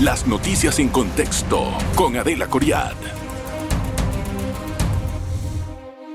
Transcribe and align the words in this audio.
Las 0.00 0.26
noticias 0.26 0.78
en 0.78 0.90
contexto 0.90 1.68
con 1.94 2.18
Adela 2.18 2.48
Coriad. 2.48 2.92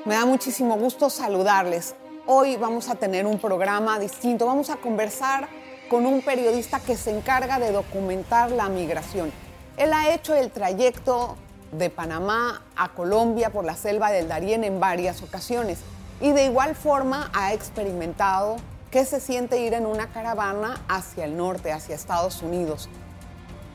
Me 0.05 0.13
da 0.13 0.23
muchísimo 0.27 0.77
gusto 0.77 1.09
saludarles. 1.09 1.95
Hoy 2.27 2.57
vamos 2.57 2.89
a 2.89 2.95
tener 2.95 3.25
un 3.25 3.39
programa 3.39 3.97
distinto. 3.97 4.45
Vamos 4.45 4.69
a 4.69 4.75
conversar 4.75 5.47
con 5.89 6.05
un 6.05 6.21
periodista 6.21 6.79
que 6.79 6.95
se 6.95 7.09
encarga 7.09 7.57
de 7.57 7.71
documentar 7.71 8.51
la 8.51 8.69
migración. 8.69 9.31
Él 9.77 9.93
ha 9.93 10.13
hecho 10.13 10.35
el 10.35 10.51
trayecto 10.51 11.35
de 11.71 11.89
Panamá 11.89 12.61
a 12.75 12.89
Colombia 12.89 13.49
por 13.49 13.65
la 13.65 13.75
selva 13.75 14.11
del 14.11 14.27
Darién 14.27 14.63
en 14.63 14.79
varias 14.79 15.23
ocasiones 15.23 15.79
y 16.19 16.33
de 16.33 16.45
igual 16.45 16.75
forma 16.75 17.31
ha 17.33 17.51
experimentado 17.51 18.57
qué 18.91 19.05
se 19.05 19.19
siente 19.19 19.59
ir 19.59 19.73
en 19.73 19.87
una 19.87 20.05
caravana 20.05 20.83
hacia 20.87 21.25
el 21.25 21.35
norte, 21.35 21.71
hacia 21.71 21.95
Estados 21.95 22.43
Unidos. 22.43 22.87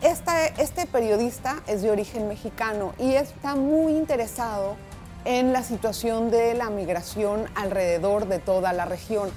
Este, 0.03 0.53
este 0.59 0.87
periodista 0.87 1.63
es 1.67 1.81
de 1.81 1.91
origen 1.91 2.29
mexicano 2.29 2.93
y 2.99 3.15
está 3.15 3.55
muy 3.57 3.93
interesado 3.97 4.77
en 5.25 5.55
la 5.55 5.63
situación 5.63 6.31
de 6.31 6.55
la 6.55 6.69
migración 6.69 7.47
alrededor 7.55 8.29
de 8.29 8.39
toda 8.39 8.75
la 8.75 8.85
región. 8.85 9.31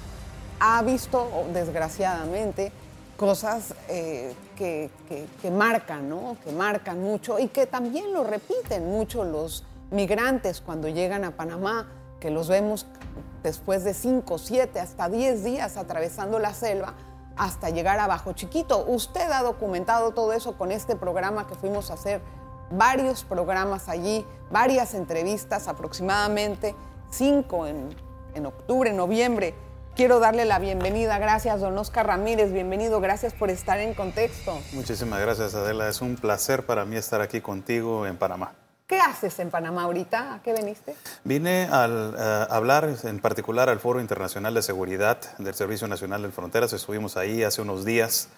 Ha 0.60 0.82
visto, 0.82 1.46
desgraciadamente, 1.54 2.72
cosas 3.16 3.74
eh, 3.88 4.34
que, 4.56 4.90
que, 5.40 5.50
marcan, 5.50 6.10
¿no? 6.10 6.36
que 6.44 6.52
marcan 6.52 7.02
mucho 7.02 7.38
y 7.38 7.48
que 7.48 7.66
también 7.66 8.12
lo 8.12 8.22
repiten 8.22 8.86
mucho 8.86 9.24
los 9.24 9.64
migrantes 9.90 10.60
cuando 10.60 10.88
llegan 10.88 11.24
a 11.24 11.30
Panamá, 11.30 11.88
que 12.20 12.30
los 12.30 12.48
vemos 12.48 12.86
después 13.42 13.82
de 13.82 13.94
5, 13.94 14.36
7, 14.36 14.78
hasta 14.78 15.08
10 15.08 15.42
días 15.42 15.78
atravesando 15.78 16.38
la 16.38 16.52
selva 16.52 16.94
hasta 17.40 17.70
llegar 17.70 17.98
a 17.98 18.06
Bajo 18.06 18.34
Chiquito. 18.34 18.84
Usted 18.86 19.30
ha 19.30 19.42
documentado 19.42 20.10
todo 20.10 20.34
eso 20.34 20.58
con 20.58 20.70
este 20.70 20.94
programa 20.94 21.46
que 21.46 21.54
fuimos 21.54 21.90
a 21.90 21.94
hacer, 21.94 22.20
varios 22.70 23.24
programas 23.24 23.88
allí, 23.88 24.26
varias 24.50 24.92
entrevistas, 24.92 25.66
aproximadamente 25.66 26.74
cinco 27.08 27.66
en, 27.66 27.96
en 28.34 28.44
octubre, 28.44 28.92
noviembre. 28.92 29.54
Quiero 29.96 30.20
darle 30.20 30.44
la 30.44 30.58
bienvenida. 30.58 31.18
Gracias, 31.18 31.60
don 31.60 31.78
Oscar 31.78 32.08
Ramírez. 32.08 32.52
Bienvenido. 32.52 33.00
Gracias 33.00 33.32
por 33.32 33.48
estar 33.48 33.78
en 33.78 33.94
contexto. 33.94 34.58
Muchísimas 34.74 35.18
gracias, 35.20 35.54
Adela. 35.54 35.88
Es 35.88 36.02
un 36.02 36.16
placer 36.16 36.66
para 36.66 36.84
mí 36.84 36.96
estar 36.96 37.22
aquí 37.22 37.40
contigo 37.40 38.06
en 38.06 38.18
Panamá. 38.18 38.52
¿Qué 38.90 38.98
haces 38.98 39.38
en 39.38 39.50
Panamá 39.50 39.84
ahorita? 39.84 40.34
¿A 40.34 40.42
qué 40.42 40.52
veniste? 40.52 40.96
Vine 41.22 41.68
a 41.70 41.86
eh, 41.86 42.46
hablar 42.50 42.92
en 43.04 43.20
particular 43.20 43.68
al 43.68 43.78
Foro 43.78 44.00
Internacional 44.00 44.52
de 44.52 44.62
Seguridad 44.62 45.20
del 45.38 45.54
Servicio 45.54 45.86
Nacional 45.86 46.22
de 46.22 46.30
Fronteras. 46.30 46.72
Estuvimos 46.72 47.16
ahí 47.16 47.44
hace 47.44 47.62
unos 47.62 47.84
días 47.84 48.30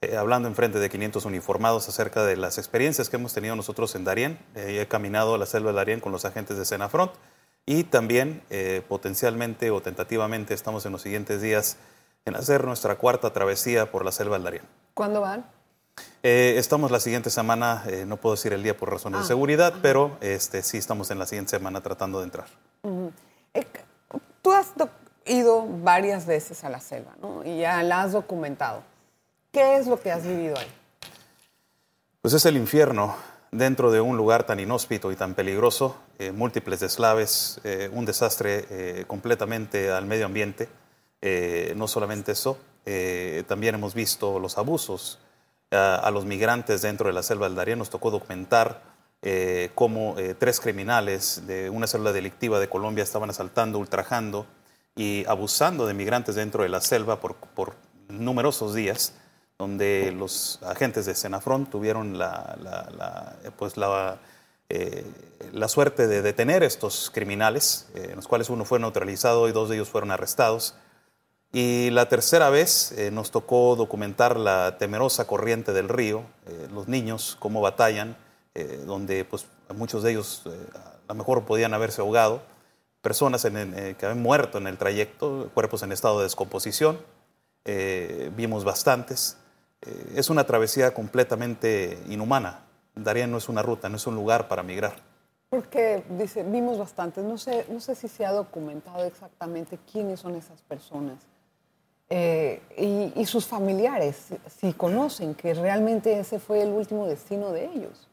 eh, 0.00 0.16
hablando 0.16 0.48
en 0.48 0.56
frente 0.56 0.80
de 0.80 0.90
500 0.90 1.26
uniformados 1.26 1.88
acerca 1.88 2.24
de 2.24 2.36
las 2.36 2.58
experiencias 2.58 3.08
que 3.08 3.18
hemos 3.18 3.32
tenido 3.34 3.54
nosotros 3.54 3.94
en 3.94 4.02
Darien. 4.02 4.40
Eh, 4.56 4.80
he 4.82 4.88
caminado 4.88 5.36
a 5.36 5.38
la 5.38 5.46
selva 5.46 5.70
de 5.70 5.76
Darien 5.76 6.00
con 6.00 6.10
los 6.10 6.24
agentes 6.24 6.58
de 6.58 6.64
Senafront 6.64 7.12
y 7.64 7.84
también 7.84 8.42
potencialmente 8.88 9.70
o 9.70 9.80
tentativamente 9.80 10.54
estamos 10.54 10.84
en 10.86 10.92
los 10.92 11.02
siguientes 11.02 11.40
días 11.40 11.76
en 12.24 12.34
hacer 12.34 12.64
nuestra 12.64 12.96
cuarta 12.96 13.32
travesía 13.32 13.92
por 13.92 14.04
la 14.04 14.10
selva 14.10 14.34
del 14.34 14.42
Darien. 14.42 14.64
¿Cuándo 14.92 15.20
van? 15.20 15.59
Eh, 16.22 16.56
estamos 16.58 16.90
la 16.90 17.00
siguiente 17.00 17.30
semana, 17.30 17.82
eh, 17.86 18.04
no 18.06 18.18
puedo 18.18 18.34
decir 18.34 18.52
el 18.52 18.62
día 18.62 18.76
por 18.76 18.90
razones 18.90 19.20
de 19.20 19.24
ah. 19.24 19.28
seguridad, 19.28 19.74
pero 19.80 20.18
este, 20.20 20.62
sí 20.62 20.76
estamos 20.76 21.10
en 21.10 21.18
la 21.18 21.26
siguiente 21.26 21.50
semana 21.50 21.80
tratando 21.80 22.18
de 22.18 22.24
entrar. 22.24 22.46
Eh, 23.54 23.66
tú 24.42 24.52
has 24.52 24.68
ido 25.24 25.66
varias 25.66 26.26
veces 26.26 26.62
a 26.62 26.68
la 26.68 26.80
selva, 26.80 27.12
¿no? 27.22 27.42
Y 27.42 27.60
ya 27.60 27.82
la 27.82 28.02
has 28.02 28.12
documentado. 28.12 28.82
¿Qué 29.50 29.76
es 29.76 29.86
lo 29.86 29.98
que 29.98 30.12
has 30.12 30.22
vivido 30.22 30.58
ahí? 30.58 30.70
Pues 32.20 32.34
es 32.34 32.44
el 32.44 32.58
infierno 32.58 33.16
dentro 33.50 33.90
de 33.90 34.02
un 34.02 34.18
lugar 34.18 34.44
tan 34.44 34.60
inhóspito 34.60 35.10
y 35.10 35.16
tan 35.16 35.34
peligroso, 35.34 35.96
múltiples 36.34 36.80
deslaves, 36.80 37.60
un 37.92 38.04
desastre 38.04 39.04
completamente 39.06 39.90
al 39.90 40.04
medio 40.04 40.26
ambiente. 40.26 40.68
no 41.74 41.88
solamente 41.88 42.32
eso, 42.32 42.58
también 43.48 43.74
hemos 43.74 43.94
visto 43.94 44.38
los 44.38 44.56
abusos 44.58 45.18
a, 45.70 46.10
los 46.10 46.24
migrantes 46.24 46.82
dentro 46.82 47.06
de 47.06 47.12
la 47.12 47.22
selva 47.22 47.46
del 47.46 47.56
Darién. 47.56 47.78
Nos 47.78 47.90
tocó 47.90 48.10
documentar 48.10 48.82
eh, 49.22 49.70
cómo 49.74 50.18
eh, 50.18 50.34
tres 50.38 50.60
criminales 50.60 51.46
de 51.46 51.70
una 51.70 51.86
célula 51.86 52.12
delictiva 52.12 52.58
de 52.58 52.68
Colombia 52.68 53.04
estaban 53.04 53.30
asaltando, 53.30 53.78
ultrajando 53.78 54.46
y 54.96 55.24
abusando 55.26 55.86
de 55.86 55.94
migrantes 55.94 56.34
dentro 56.34 56.62
de 56.62 56.68
la 56.68 56.80
selva 56.80 57.20
por, 57.20 57.36
por 57.36 57.76
numerosos 58.08 58.74
días, 58.74 59.14
donde 59.58 60.12
los 60.16 60.58
agentes 60.62 61.06
de 61.06 61.14
Senafront 61.14 61.70
tuvieron 61.70 62.18
la, 62.18 63.36
pues 63.56 63.76
la, 63.76 64.18
eh, 64.68 65.04
la 65.52 65.68
suerte 65.68 66.06
de 66.06 66.22
detener 66.22 66.62
estos 66.62 67.10
criminales, 67.10 67.88
los 68.14 68.26
cuales 68.26 68.48
uno 68.48 68.64
fue 68.64 68.80
neutralizado 68.80 69.48
y 69.48 69.52
dos 69.52 69.68
de 69.68 69.76
ellos 69.76 69.88
fueron 69.88 70.10
arrestados. 70.10 70.74
Y 71.52 71.90
la 71.90 72.08
tercera 72.08 72.48
vez 72.48 72.92
eh, 72.92 73.10
nos 73.10 73.32
tocó 73.32 73.74
documentar 73.74 74.38
la 74.38 74.78
temerosa 74.78 75.26
corriente 75.26 75.72
del 75.72 75.88
río, 75.88 76.22
eh, 76.46 76.68
los 76.72 76.86
niños, 76.86 77.36
cómo 77.40 77.60
batallan, 77.60 78.16
eh, 78.54 78.84
donde 78.86 79.24
pues, 79.24 79.46
muchos 79.74 80.04
de 80.04 80.12
ellos 80.12 80.44
a 80.46 81.12
lo 81.12 81.14
mejor 81.16 81.44
podían 81.44 81.74
haberse 81.74 82.02
ahogado, 82.02 82.40
personas 83.02 83.42
que 83.42 84.06
habían 84.06 84.22
muerto 84.22 84.58
en 84.58 84.68
el 84.68 84.78
trayecto, 84.78 85.50
cuerpos 85.54 85.82
en 85.82 85.90
estado 85.90 86.18
de 86.18 86.24
descomposición, 86.24 86.98
vimos 88.36 88.64
bastantes. 88.64 89.38
es 90.14 90.28
una 90.28 90.44
travesía 90.44 90.92
completamente 90.92 91.98
inhumana. 92.08 92.66
Darien 92.94 93.30
no 93.30 93.38
es 93.38 93.48
una 93.48 93.62
ruta, 93.62 93.88
no 93.88 93.96
es 93.96 94.06
un 94.06 94.16
lugar 94.16 94.48
para 94.48 94.62
migrar. 94.62 94.96
Porque 95.48 96.04
dice, 96.10 96.42
vimos 96.42 96.78
bastantes, 96.78 97.24
no 97.24 97.38
sé, 97.38 97.64
no 97.70 97.80
sé 97.80 97.94
si 97.94 98.06
se 98.06 98.26
ha 98.26 98.32
documentado 98.32 99.04
exactamente 99.04 99.78
quiénes 99.90 100.20
son 100.20 100.36
esas 100.36 100.60
personas 100.62 101.26
eh, 102.12 102.60
y, 103.16 103.24
sus 103.26 103.46
familiares, 103.46 104.16
si 104.60 104.72
conocen 104.72 105.36
que 105.36 105.54
realmente 105.54 106.18
ese 106.18 106.40
fue 106.40 106.60
el 106.60 106.70
último 106.70 107.06
destino 107.06 107.52
de 107.52 107.66
ellos. 107.66 108.08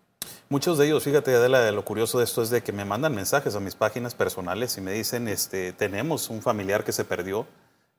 Muchos 0.50 0.78
de 0.78 0.85
ellos, 0.85 1.03
fíjate 1.03 1.34
Adela, 1.34 1.72
lo 1.72 1.84
curioso 1.84 2.19
de 2.19 2.25
esto 2.25 2.44
es 2.44 2.52
de 2.52 2.62
que 2.62 2.72
me 2.72 2.86
mandan 2.86 3.16
mensajes 3.16 3.56
a 3.56 3.59
mis 3.59 3.74
páginas 3.74 4.13
personales 4.13 4.78
y 4.78 4.81
me 4.81 4.91
dicen, 4.91 5.28
este, 5.28 5.74
tenemos 5.74 6.30
un 6.30 6.44
familiar 6.44 6.84
que 6.84 6.91
se 6.91 7.06
perdió, 7.06 7.47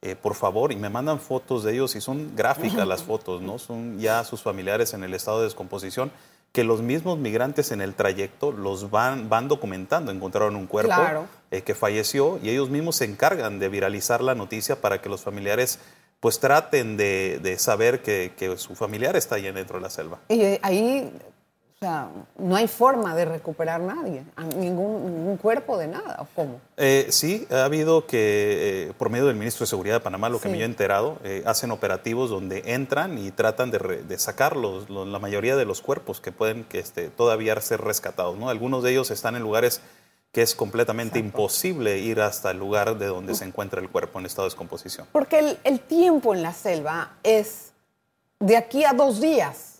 eh, 0.00 0.14
por 0.14 0.36
favor, 0.36 0.70
y 0.70 0.76
me 0.76 0.88
mandan 0.88 1.18
fotos 1.18 1.64
de 1.64 1.72
ellos 1.72 1.96
y 1.96 2.00
son 2.00 2.36
gráficas 2.36 2.86
las 2.86 3.02
fotos, 3.04 3.42
¿no? 3.42 3.58
Son 3.58 3.98
ya 3.98 4.22
sus 4.22 4.40
familiares 4.40 4.94
en 4.94 5.02
el 5.02 5.14
estado 5.14 5.38
de 5.38 5.44
descomposición 5.44 6.12
que 6.52 6.64
los 6.64 6.82
mismos 6.82 7.18
migrantes 7.18 7.72
en 7.72 7.80
el 7.80 7.94
trayecto 7.94 8.52
los 8.52 8.90
van, 8.90 9.28
van 9.28 9.48
documentando. 9.48 10.10
Encontraron 10.10 10.56
un 10.56 10.66
cuerpo 10.66 11.26
eh, 11.50 11.62
que 11.62 11.74
falleció 11.74 12.38
y 12.42 12.50
ellos 12.50 12.70
mismos 12.70 12.96
se 12.96 13.04
encargan 13.04 13.58
de 13.58 13.68
viralizar 13.68 14.22
la 14.22 14.34
noticia 14.34 14.80
para 14.80 15.00
que 15.00 15.08
los 15.08 15.22
familiares 15.22 15.78
pues 16.20 16.40
traten 16.40 16.96
de, 16.96 17.56
saber 17.58 18.02
que, 18.02 18.32
que, 18.36 18.56
su 18.56 18.74
familiar 18.74 19.14
está 19.14 19.36
allá 19.36 19.52
dentro 19.52 19.76
de 19.76 19.82
la 19.82 19.90
selva. 19.90 20.18
Y 20.28 20.58
ahí 20.62 21.12
o 21.80 21.84
sea, 21.84 22.08
no 22.38 22.56
hay 22.56 22.66
forma 22.66 23.14
de 23.14 23.24
recuperar 23.24 23.80
nadie, 23.80 24.24
ningún, 24.56 25.36
cuerpo 25.40 25.78
de 25.78 25.86
nada, 25.86 26.16
¿o 26.18 26.26
cómo? 26.34 26.60
Eh, 26.76 27.06
sí, 27.10 27.46
ha 27.52 27.62
habido 27.62 28.04
que, 28.04 28.88
eh, 28.88 28.92
por 28.98 29.10
medio 29.10 29.26
del 29.26 29.36
ministro 29.36 29.62
de 29.62 29.68
Seguridad 29.68 29.94
de 29.94 30.00
Panamá, 30.00 30.28
lo 30.28 30.40
que 30.40 30.48
me 30.48 30.58
he 30.58 30.64
enterado, 30.64 31.18
eh, 31.22 31.44
hacen 31.46 31.70
operativos 31.70 32.30
donde 32.30 32.74
entran 32.74 33.16
y 33.16 33.30
tratan 33.30 33.70
de, 33.70 33.78
de 33.78 34.18
sacar 34.18 34.56
la 34.56 35.18
mayoría 35.20 35.54
de 35.54 35.64
los 35.64 35.80
cuerpos 35.80 36.20
que 36.20 36.32
pueden 36.32 36.64
que 36.64 36.80
este, 36.80 37.10
todavía 37.10 37.60
ser 37.60 37.80
rescatados. 37.80 38.36
¿no? 38.36 38.48
Algunos 38.48 38.82
de 38.82 38.90
ellos 38.90 39.12
están 39.12 39.36
en 39.36 39.42
lugares 39.42 39.80
que 40.32 40.42
es 40.42 40.56
completamente 40.56 41.20
imposible 41.20 41.98
ir 41.98 42.20
hasta 42.20 42.50
el 42.50 42.58
lugar 42.58 42.98
de 42.98 43.06
donde 43.06 43.36
se 43.36 43.44
encuentra 43.44 43.80
el 43.80 43.88
cuerpo 43.88 44.18
en 44.18 44.26
estado 44.26 44.46
de 44.46 44.50
descomposición. 44.50 45.06
Porque 45.12 45.38
el, 45.38 45.58
el 45.62 45.78
tiempo 45.78 46.34
en 46.34 46.42
la 46.42 46.52
selva 46.52 47.12
es 47.22 47.70
de 48.40 48.56
aquí 48.56 48.84
a 48.84 48.94
dos 48.94 49.20
días. 49.20 49.76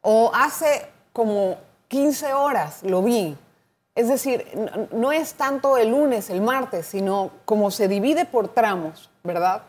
O 0.00 0.30
hace 0.34 0.93
como 1.14 1.56
15 1.88 2.34
horas 2.34 2.82
lo 2.82 3.00
vi. 3.00 3.38
Es 3.94 4.08
decir, 4.08 4.44
no 4.92 5.12
es 5.12 5.34
tanto 5.34 5.78
el 5.78 5.92
lunes, 5.92 6.28
el 6.28 6.42
martes, 6.42 6.86
sino 6.86 7.30
como 7.44 7.70
se 7.70 7.86
divide 7.86 8.26
por 8.26 8.48
tramos, 8.48 9.08
¿verdad? 9.22 9.62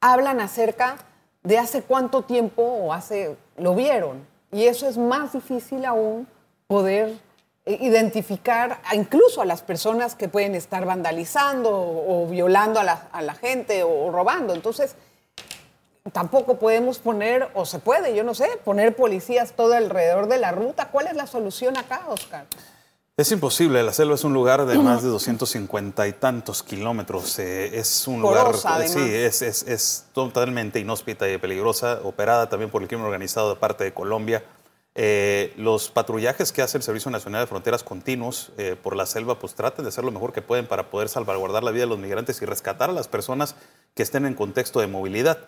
Hablan 0.00 0.40
acerca 0.40 0.96
de 1.42 1.58
hace 1.58 1.82
cuánto 1.82 2.22
tiempo 2.22 2.62
o 2.62 2.92
hace 2.92 3.36
lo 3.56 3.74
vieron. 3.74 4.24
Y 4.52 4.66
eso 4.66 4.88
es 4.88 4.96
más 4.96 5.32
difícil 5.32 5.84
aún 5.84 6.28
poder 6.68 7.18
eh, 7.64 7.78
identificar 7.80 8.80
incluso 8.92 9.42
a 9.42 9.44
las 9.44 9.62
personas 9.62 10.14
que 10.14 10.28
pueden 10.28 10.54
estar 10.54 10.86
vandalizando 10.86 11.70
o, 11.72 12.28
violando 12.28 12.78
a 12.78 12.84
la, 12.84 13.08
a 13.10 13.22
la 13.22 13.34
gente 13.34 13.82
o 13.82 14.12
robando. 14.12 14.54
Entonces, 14.54 14.94
tampoco 16.12 16.58
podemos 16.58 16.98
poner, 16.98 17.48
o 17.54 17.66
se 17.66 17.78
puede, 17.78 18.14
yo 18.14 18.24
no 18.24 18.34
sé, 18.34 18.48
poner 18.64 18.94
policías 18.94 19.52
todo 19.52 19.74
alrededor 19.74 20.28
de 20.28 20.38
la 20.38 20.52
ruta. 20.52 20.88
¿Cuál 20.90 21.06
es 21.08 21.14
la 21.14 21.26
solución 21.26 21.76
acá, 21.76 22.02
Oscar? 22.08 22.46
Es 23.18 23.32
imposible, 23.32 23.82
la 23.82 23.94
selva 23.94 24.14
es 24.14 24.24
un 24.24 24.34
lugar 24.34 24.66
de 24.66 24.78
más 24.78 25.02
de 25.02 25.08
250 25.08 26.06
y 26.06 26.12
tantos 26.12 26.62
kilómetros. 26.62 27.38
Eh, 27.38 27.78
es 27.78 28.06
un 28.06 28.20
lugar, 28.20 28.54
sí, 28.86 29.00
es, 29.00 29.40
es, 29.40 29.62
es, 29.62 30.04
totalmente 30.12 30.80
inhóspita 30.80 31.26
y 31.26 31.38
peligrosa, 31.38 32.00
operada 32.04 32.50
también 32.50 32.70
por 32.70 32.82
el 32.82 32.88
crimen 32.88 33.06
organizado 33.06 33.48
de 33.48 33.56
parte 33.56 33.84
de 33.84 33.94
Colombia. 33.94 34.44
Eh, 34.98 35.54
los 35.56 35.90
patrullajes 35.90 36.52
que 36.52 36.60
hace 36.60 36.76
el 36.76 36.82
Servicio 36.82 37.10
Nacional 37.10 37.42
de 37.42 37.46
Fronteras 37.46 37.82
continuos 37.82 38.52
eh, 38.58 38.76
por 38.82 38.96
la 38.96 39.06
selva, 39.06 39.38
pues 39.38 39.54
traten 39.54 39.84
de 39.84 39.88
hacer 39.88 40.04
lo 40.04 40.10
mejor 40.10 40.34
que 40.34 40.42
pueden 40.42 40.66
para 40.66 40.90
poder 40.90 41.08
salvaguardar 41.08 41.62
la 41.64 41.70
vida 41.70 41.84
de 41.84 41.88
los 41.88 41.98
migrantes 41.98 42.40
y 42.42 42.44
rescatar 42.44 42.90
a 42.90 42.92
las 42.92 43.08
personas 43.08 43.56
que 43.94 44.02
estén 44.02 44.26
en 44.26 44.34
contexto 44.34 44.80
de 44.80 44.88
movilidad. 44.88 45.38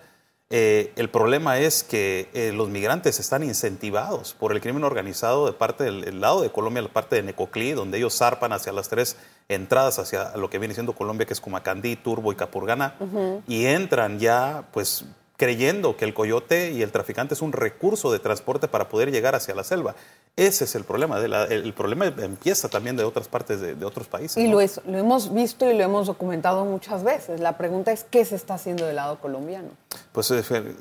Eh, 0.51 0.93
el 0.97 1.11
problema 1.11 1.59
es 1.59 1.83
que 1.83 2.53
los 2.55 2.71
migrantes 2.71 3.21
están 3.21 3.43
incentivados 3.43 4.35
por 4.35 4.53
el 4.53 4.63
crimen 4.63 4.83
organizado 4.83 5.47
de 5.47 5.53
parte 5.53 5.85
del 5.85 6.21
lado 6.21 6.41
de 6.41 6.51
Colombia, 6.51 6.83
la 6.83 6.89
parte 6.89 7.17
de 7.17 7.23
Necoclí, 7.23 7.73
donde 7.73 7.99
ellos 7.99 8.17
zarpan 8.17 8.53
hacia 8.53 8.73
las 8.73 8.89
tres 8.89 9.17
entradas 9.49 9.99
hacia 9.99 10.37
lo 10.37 10.49
que 10.49 10.59
viene 10.59 10.75
siendo 10.75 10.95
Colombia, 10.95 11.27
que 11.27 11.35
es 11.35 11.41
Comacandí, 11.41 11.97
Turbo 11.97 12.33
y 12.33 12.37
Capurgana, 12.37 12.95
y 13.47 13.67
entran 13.67 14.19
ya 14.19 14.69
pues 14.73 15.05
creyendo 15.39 15.97
que 15.97 16.05
el 16.05 16.15
coyote 16.15 16.73
y 16.73 16.83
el 16.83 16.91
traficante 16.91 17.33
es 17.33 17.43
un 17.43 17.53
recurso 17.53 18.11
de 18.11 18.19
transporte 18.19 18.69
para 18.69 18.89
poder 18.89 19.13
llegar 19.13 19.35
hacia 19.35 19.55
la 19.55 19.65
selva. 19.65 19.95
Ese 20.39 20.65
es 20.65 20.75
el 20.75 20.85
problema. 20.85 21.19
el, 21.19 21.73
problema 21.73 22.07
empieza 22.07 22.69
también 22.69 22.97
de 22.97 23.05
otras 23.05 23.29
partes 23.29 23.61
de, 23.61 23.85
otros 23.85 24.07
países. 24.07 24.37
Y 24.37 24.49
lo, 24.49 24.61
es, 24.61 24.81
lo 24.87 24.97
hemos 24.99 25.35
visto 25.35 25.69
y 25.69 25.77
lo 25.77 25.83
hemos 25.83 26.07
documentado 26.07 26.65
muchas 26.65 27.03
veces. 27.03 27.41
La 27.41 27.59
pregunta 27.59 27.93
es, 27.93 28.05
¿qué 28.05 28.25
se 28.25 28.37
está 28.37 28.55
haciendo 28.55 28.87
del 28.87 28.97
lado 28.97 29.19
colombiano? 29.19 29.71
Pues 30.13 30.31
eh, 30.31 30.43
eh, 30.51 30.75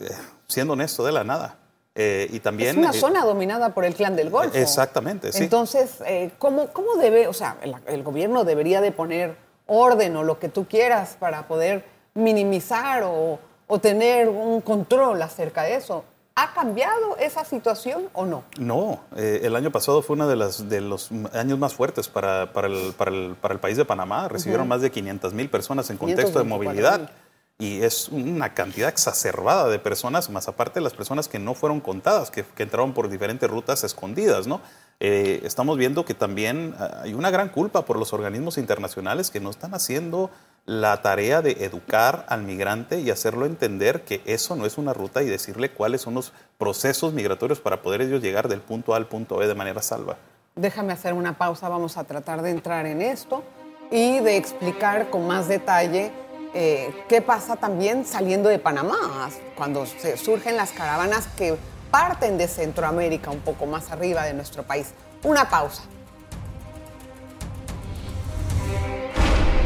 siendo 0.48 0.74
honesto, 0.74 1.04
de 1.04 1.12
la 1.12 1.24
nada. 1.24 1.58
Eh, 1.96 2.28
y 2.32 2.40
también, 2.40 2.70
es 2.70 2.78
una 2.78 2.94
zona 2.94 3.26
dominada 3.26 3.74
por 3.74 3.84
el 3.84 3.96
clan 3.96 4.16
del 4.16 4.30
Golfo. 4.30 4.56
Exactamente, 4.56 5.32
sí. 5.34 5.46
Entonces, 5.46 5.98
¿cómo, 6.38 6.68
¿cómo, 6.68 6.96
debe, 6.98 7.28
o 7.28 7.34
sea, 7.34 7.58
el, 7.64 7.74
el 7.88 8.04
gobierno 8.04 8.44
debería 8.44 8.82
de 8.82 8.92
poner 8.92 9.36
orden 9.66 10.16
o 10.16 10.24
lo 10.24 10.38
que 10.38 10.50
tú 10.50 10.68
quieras 10.68 11.18
para 11.20 11.48
poder 11.48 11.84
minimizar 12.14 13.04
o 13.04 13.40
o 13.68 13.80
tener 13.80 14.30
un 14.30 14.62
control 14.62 15.22
acerca 15.22 15.64
de 15.64 15.76
eso. 15.76 16.04
¿Ha 16.40 16.54
cambiado 16.54 17.18
esa 17.18 17.44
situación 17.44 18.10
o 18.14 18.28
no? 18.28 18.44
No, 18.60 19.00
eh, 19.16 19.40
el 19.42 19.56
año 19.56 19.72
pasado 19.72 20.04
fue 20.04 20.16
uno 20.16 20.28
de, 20.28 20.36
las, 20.36 20.70
de 20.70 20.82
los 20.82 21.10
años 21.34 21.58
más 21.58 21.74
fuertes 21.74 22.10
para, 22.10 22.54
para, 22.54 22.68
el, 22.68 22.94
para, 22.94 23.10
el, 23.10 23.36
para 23.42 23.56
el, 23.56 23.60
país 23.60 23.76
de 23.76 23.86
Panamá. 23.86 24.28
Recibieron 24.28 24.68
más 24.68 24.82
de 24.82 24.92
500 24.92 25.34
mil 25.34 25.50
personas 25.50 25.90
en 25.90 25.98
contexto 25.98 26.38
de 26.38 26.46
movilidad. 26.46 27.10
Y 27.58 27.82
es 27.82 28.10
una 28.10 28.54
cantidad 28.54 28.88
exacerbada 28.88 29.68
de 29.68 29.80
personas, 29.80 30.30
más 30.30 30.48
aparte 30.48 30.76
de 30.76 30.84
las 30.84 30.94
personas 30.94 31.28
que 31.28 31.40
no 31.40 31.56
fueron 31.56 31.82
contadas, 31.82 32.30
que, 32.30 32.44
que 32.44 32.62
entraron 32.62 32.94
por 32.94 33.10
diferentes 33.10 33.50
rutas 33.50 33.84
escondidas, 33.84 34.46
¿no? 34.46 34.62
Eh, 35.00 35.42
estamos 35.44 35.78
viendo 35.78 36.06
que 36.06 36.16
también 36.16 36.76
hay 37.02 37.14
una 37.14 37.30
gran 37.30 37.50
culpa 37.50 37.86
por 37.86 38.00
los 38.00 38.14
organismos 38.14 38.58
internacionales 38.58 39.30
que 39.30 39.40
no 39.40 39.52
están 39.52 39.76
haciendo 39.76 40.32
la 40.68 41.02
tarea 41.02 41.42
de 41.42 41.64
educar 41.64 42.26
al 42.28 42.44
migrante 42.44 43.00
y 43.00 43.10
hacerlo 43.10 43.46
entender 43.46 44.04
que 44.04 44.22
eso 44.26 44.58
no 44.58 44.66
es 44.66 44.78
una 44.78 44.94
ruta 44.94 45.24
y 45.24 45.26
decirle 45.26 45.72
cuáles 45.72 46.02
son 46.02 46.14
los 46.14 46.34
procesos 46.58 47.14
migratorios 47.14 47.62
para 47.62 47.82
poder 47.82 48.02
ellos 48.02 48.22
llegar 48.22 48.50
del 48.50 48.60
punto 48.60 48.94
A 48.94 48.98
al 48.98 49.08
punto 49.08 49.38
B 49.38 49.48
de 49.48 49.56
manera 49.56 49.82
salva. 49.82 50.18
Déjame 50.58 50.92
hacer 50.92 51.14
una 51.14 51.38
pausa, 51.38 51.70
vamos 51.70 51.96
a 51.96 52.04
tratar 52.04 52.42
de 52.42 52.52
entrar 52.52 52.86
en 52.86 53.02
esto 53.02 53.44
y 53.92 54.20
de 54.20 54.36
explicar 54.36 55.10
con 55.10 55.26
más 55.26 55.48
detalle 55.48 56.12
eh, 56.54 56.94
qué 57.08 57.22
pasa 57.22 57.56
también 57.56 58.06
saliendo 58.06 58.50
de 58.50 58.60
Panamá, 58.60 59.30
cuando 59.56 59.86
se 59.86 60.18
surgen 60.18 60.58
las 60.58 60.72
caravanas 60.72 61.28
que 61.38 61.56
parten 61.92 62.38
de 62.38 62.50
Centroamérica, 62.50 63.32
un 63.32 63.40
poco 63.40 63.66
más 63.66 63.90
arriba 63.92 64.24
de 64.26 64.34
nuestro 64.34 64.64
país. 64.64 64.88
Una 65.24 65.50
pausa. 65.50 65.84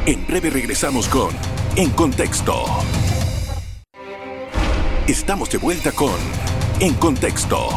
En 0.08 0.26
breve 0.26 0.50
regresamos 0.50 1.08
con 1.08 1.30
En 1.76 1.92
Contexto. 1.92 2.64
Estamos 5.08 5.52
de 5.52 5.60
vuelta 5.60 5.92
con 5.92 6.16
En 6.80 6.96
Contexto. 6.96 7.68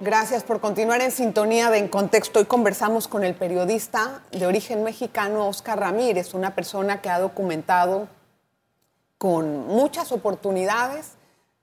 Gracias 0.00 0.42
por 0.42 0.60
continuar 0.60 1.02
en 1.02 1.12
sintonía 1.12 1.70
de 1.70 1.78
En 1.78 1.86
Contexto. 1.86 2.40
Hoy 2.40 2.46
conversamos 2.46 3.06
con 3.06 3.22
el 3.22 3.36
periodista 3.36 4.24
de 4.32 4.44
origen 4.48 4.82
mexicano 4.82 5.46
Oscar 5.46 5.78
Ramírez, 5.78 6.34
una 6.34 6.56
persona 6.56 7.00
que 7.00 7.08
ha 7.08 7.20
documentado 7.20 8.08
con 9.18 9.68
muchas 9.68 10.10
oportunidades 10.10 11.12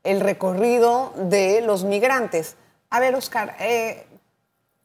el 0.06 0.22
recorrido 0.22 1.12
de 1.18 1.60
los 1.60 1.84
migrantes. 1.84 2.56
A 2.90 3.02
ver, 3.02 3.16
Oscar, 3.16 3.58
eh, 3.60 4.07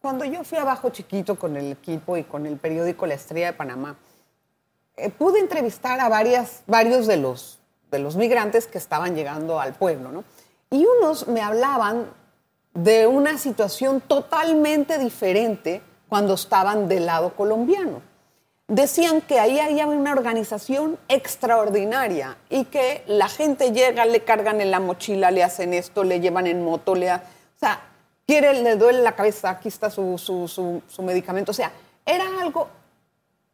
cuando 0.02 0.24
yo 0.24 0.42
fui 0.42 0.58
abajo 0.58 0.90
chiquito 0.90 1.36
con 1.36 1.56
el 1.56 1.70
equipo 1.70 2.16
y 2.16 2.24
con 2.24 2.44
el 2.44 2.56
periódico 2.56 3.06
La 3.06 3.14
Estrella 3.14 3.46
de 3.46 3.52
Panamá, 3.52 3.96
eh, 4.96 5.10
pude 5.10 5.38
entrevistar 5.38 6.00
a 6.00 6.08
varios 6.08 7.06
de 7.06 7.16
los, 7.16 7.60
de 7.90 8.00
los 8.00 8.16
migrantes 8.16 8.66
que 8.66 8.78
estaban 8.78 9.14
llegando 9.14 9.60
al 9.60 9.74
pueblo, 9.74 10.10
¿no? 10.10 10.24
Y 10.70 10.84
unos 10.84 11.28
me 11.28 11.40
hablaban 11.40 12.06
de 12.74 13.06
una 13.06 13.38
situación 13.38 14.00
totalmente 14.00 14.98
diferente 14.98 15.82
cuando 16.08 16.34
estaban 16.34 16.88
del 16.88 17.06
lado 17.06 17.36
colombiano. 17.36 18.02
Decían 18.66 19.20
que 19.20 19.38
ahí 19.38 19.60
había 19.60 19.86
una 19.86 20.12
organización 20.12 20.98
extraordinaria 21.08 22.38
y 22.50 22.64
que 22.64 23.04
la 23.06 23.28
gente 23.28 23.70
llega, 23.70 24.04
le 24.06 24.24
cargan 24.24 24.60
en 24.60 24.70
la 24.70 24.80
mochila, 24.80 25.30
le 25.30 25.44
hacen 25.44 25.74
esto, 25.74 26.02
le 26.02 26.18
llevan 26.18 26.48
en 26.48 26.64
moto, 26.64 26.94
le... 26.94 27.12
O 27.12 27.20
sea, 27.60 27.91
quiere, 28.26 28.54
le 28.54 28.76
duele 28.76 29.00
la 29.00 29.12
cabeza, 29.12 29.50
aquí 29.50 29.68
está 29.68 29.90
su, 29.90 30.18
su, 30.18 31.02
medicamento. 31.02 31.50
O 31.50 31.54
sea, 31.54 31.72
era 32.04 32.24
algo 32.40 32.68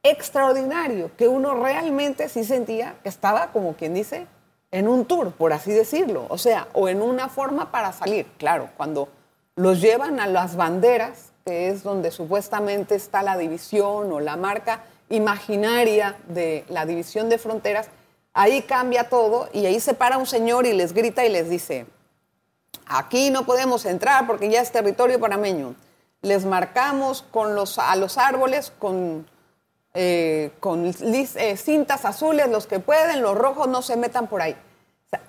extraordinario 0.03 1.11
que 1.17 1.29
uno 1.29 1.55
realmente 1.55 2.29
sí 2.29 2.45
sentía 2.45 2.97
que 3.03 3.09
estaba, 3.09 3.53
como 3.53 3.75
quien 3.75 3.95
dice, 3.95 4.27
en 4.71 4.89
un 4.89 5.05
tour, 5.05 5.33
por 5.33 5.53
así 5.53 5.73
decirlo. 5.73 6.27
O 6.29 6.39
sea, 6.39 6.69
o 6.73 6.89
en 6.89 7.03
una 7.03 7.29
forma 7.29 7.71
para 7.71 7.93
salir. 7.93 8.27
Claro, 8.39 8.71
cuando 8.77 9.09
los 9.57 9.81
llevan 9.81 10.21
a 10.21 10.27
las 10.27 10.57
banderas, 10.57 11.33
que 11.45 11.69
es 11.69 11.83
donde 11.83 12.11
supuestamente 12.11 12.95
está 12.95 13.23
la 13.23 13.37
división 13.37 14.13
o 14.13 14.21
la 14.21 14.37
marca 14.37 14.85
imaginaria 15.09 16.17
de 16.29 16.65
la 16.69 16.85
división 16.85 17.29
de 17.29 17.39
fronteras, 17.39 17.89
ahí 18.35 18.63
cambia 18.63 19.09
todo 19.09 19.49
y 19.53 19.67
ahí 19.67 19.81
se 19.81 19.95
para 19.95 20.19
un 20.19 20.27
señor 20.27 20.67
y 20.67 20.75
les 20.75 20.93
grita 20.93 21.25
y 21.25 21.31
les 21.31 21.49
dice, 21.49 21.87
Aquí 22.89 23.31
no 23.31 23.45
podemos 23.45 23.85
entrar 23.85 24.27
porque 24.27 24.51
ya 24.51 24.61
es 24.61 24.73
territorio 24.73 25.21
panameño. 25.21 25.75
Les 26.23 26.45
marcamos 26.45 27.25
a 27.79 27.97
los 27.97 28.19
árboles 28.19 28.73
con, 28.79 29.27
eh, 29.95 30.51
eh, 30.61 31.57
cintas 31.57 32.05
azules, 32.05 32.49
los 32.49 32.67
que 32.67 32.81
pueden, 32.81 33.23
los 33.23 33.37
rojos 33.37 33.69
no 33.69 33.83
se 33.83 33.97
metan 33.97 34.27
por 34.27 34.43
ahí. 34.43 34.57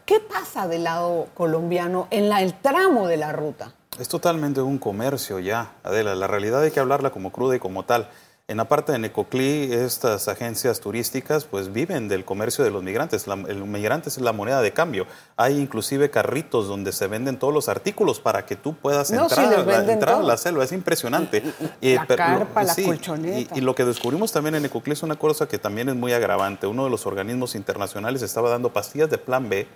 ¿Qué 0.05 0.19
pasa 0.19 0.67
del 0.67 0.85
lado 0.85 1.27
colombiano 1.35 2.07
en 2.09 2.31
el 2.31 2.53
tramo 2.55 3.07
de 3.07 3.17
la 3.17 3.31
ruta? 3.31 3.73
Es 3.99 4.07
totalmente 4.07 4.61
un 4.61 4.77
comercio 4.77 5.39
ya, 5.39 5.73
Adela. 5.83 6.15
La 6.15 6.27
realidad 6.27 6.63
hay 6.63 6.71
que 6.71 6.79
hablarla 6.79 7.11
como 7.11 7.31
cruda 7.31 7.55
y 7.55 7.59
como 7.59 7.85
tal. 7.85 8.09
En 8.49 8.57
la 8.57 8.65
parte 8.65 8.91
de 8.91 8.97
Necoclí, 8.97 9.71
estas 9.71 10.27
agencias 10.27 10.79
turísticas 10.79 11.45
pues 11.45 11.71
viven 11.71 12.07
del 12.07 12.25
comercio 12.25 12.63
de 12.63 12.71
los 12.71 12.81
migrantes. 12.81 13.27
el 13.27 13.63
migrante 13.65 14.09
es 14.09 14.19
la 14.19 14.33
moneda 14.33 14.63
de 14.63 14.73
cambio. 14.73 15.05
Hay 15.37 15.59
inclusive 15.59 16.09
carritos 16.09 16.67
donde 16.67 16.91
se 16.91 17.05
venden 17.05 17.37
todos 17.37 17.53
los 17.53 17.69
artículos 17.69 18.19
para 18.19 18.47
que 18.47 18.55
tú 18.55 18.73
puedas 18.73 19.11
entrar, 19.11 20.09
a 20.09 20.23
la 20.23 20.35
selva. 20.35 20.63
Es 20.63 20.71
impresionante. 20.71 21.43
Y, 21.79 21.93
la 21.93 22.07
carpa, 22.07 22.63
la 22.63 22.73
colchoneta. 22.73 23.55
Y, 23.55 23.61
lo 23.61 23.75
que 23.75 23.85
descubrimos 23.85 24.31
también 24.31 24.55
en 24.55 24.63
Necoclí 24.63 24.93
es 24.93 25.03
una 25.03 25.15
cosa 25.15 25.47
que 25.47 25.59
también 25.59 25.87
es 25.89 25.95
muy 25.95 26.13
agravante. 26.13 26.65
Uno 26.65 26.85
de 26.85 26.89
los 26.89 27.05
organismos 27.05 27.53
internacionales 27.53 28.23
estaba 28.23 28.49
dando 28.49 28.73
pastillas 28.73 29.11
de 29.11 29.19
plan 29.19 29.47
B 29.47 29.67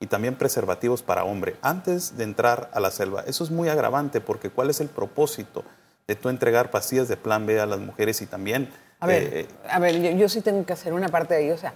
y 0.00 0.06
también 0.06 0.34
preservativos 0.34 1.02
para 1.02 1.24
hombre 1.24 1.56
antes 1.62 2.18
de 2.18 2.24
entrar 2.24 2.70
a 2.74 2.80
la 2.80 2.90
selva. 2.90 3.24
Eso 3.26 3.42
es 3.42 3.50
muy 3.50 3.70
agravante 3.70 4.20
porque 4.20 4.50
¿cuál 4.50 4.68
es 4.68 4.82
el 4.82 4.88
propósito? 4.88 5.64
De 6.08 6.16
tú 6.16 6.30
entregar 6.30 6.72
pastillas 6.72 7.06
de 7.06 7.16
plan 7.16 7.46
B 7.46 7.60
a 7.60 7.66
las 7.66 7.78
mujeres 7.78 8.20
y 8.22 8.26
también... 8.26 8.68
A 8.98 9.06
ver, 9.06 9.22
eh, 9.32 9.46
a 9.70 9.78
ver 9.78 10.16
yo, 10.16 10.28
sí 10.28 10.40
tengo 10.40 10.66
que 10.66 10.72
hacer 10.72 10.92
una 10.92 11.08
parte 11.08 11.34
de 11.34 11.44
ello. 11.44 11.54
O 11.54 11.58
sea, 11.58 11.74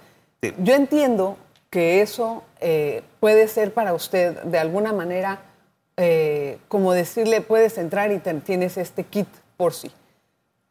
yo 0.59 0.75
entiendo 0.75 1.37
que 1.71 2.03
eso 2.03 2.43
eh, 2.59 3.05
puede 3.21 3.47
ser 3.47 3.73
para 3.73 3.95
usted 3.95 4.43
de 4.43 4.59
alguna 4.59 4.93
manera 4.93 5.41
eh, 5.97 6.59
como 6.69 6.93
decirle, 6.93 7.43
puedes 7.43 7.77
entrar 7.77 8.11
y 8.13 8.19
tienes 8.19 8.79
este 8.79 9.05
kit 9.05 9.29
por 9.57 9.75
sí. 9.75 9.93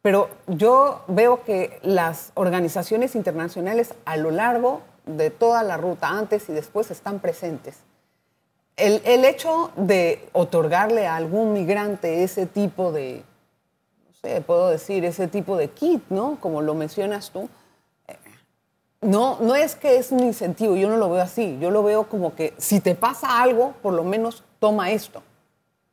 Pero 0.02 0.28
yo 0.48 1.04
veo 1.06 1.44
que 1.44 1.78
las 1.82 2.32
organizaciones 2.34 3.14
internacionales 3.14 3.94
a 4.04 4.16
lo 4.16 4.32
largo 4.32 4.82
de 5.06 5.30
toda 5.30 5.62
la 5.62 5.76
ruta, 5.76 6.08
antes 6.08 6.48
y 6.48 6.52
después, 6.52 6.90
están 6.90 7.20
presentes. 7.20 7.78
El, 8.76 9.00
el 9.04 9.24
hecho 9.24 9.70
de 9.76 10.28
otorgarle 10.32 11.06
a 11.06 11.16
algún 11.16 11.52
migrante 11.52 12.24
ese 12.24 12.46
tipo 12.46 12.90
de, 12.90 13.22
puedo 14.46 14.68
decir, 14.68 15.04
ese 15.04 15.26
tipo 15.28 15.56
de 15.56 15.68
kit, 15.68 16.02
¿no? 16.08 16.38
Como 16.40 16.62
lo 16.62 16.74
mencionas 16.74 17.30
tú. 17.30 17.48
No, 19.00 19.38
no 19.40 19.56
es 19.56 19.74
que 19.74 19.96
es 19.96 20.12
un 20.12 20.20
incentivo, 20.20 20.76
yo 20.76 20.88
no 20.88 20.96
lo 20.96 21.10
veo 21.10 21.22
así, 21.22 21.58
yo 21.60 21.72
lo 21.72 21.82
veo 21.82 22.08
como 22.08 22.36
que 22.36 22.54
si 22.56 22.80
te 22.80 22.94
pasa 22.94 23.42
algo, 23.42 23.74
por 23.82 23.94
lo 23.94 24.04
menos 24.04 24.44
toma 24.60 24.92
esto. 24.92 25.22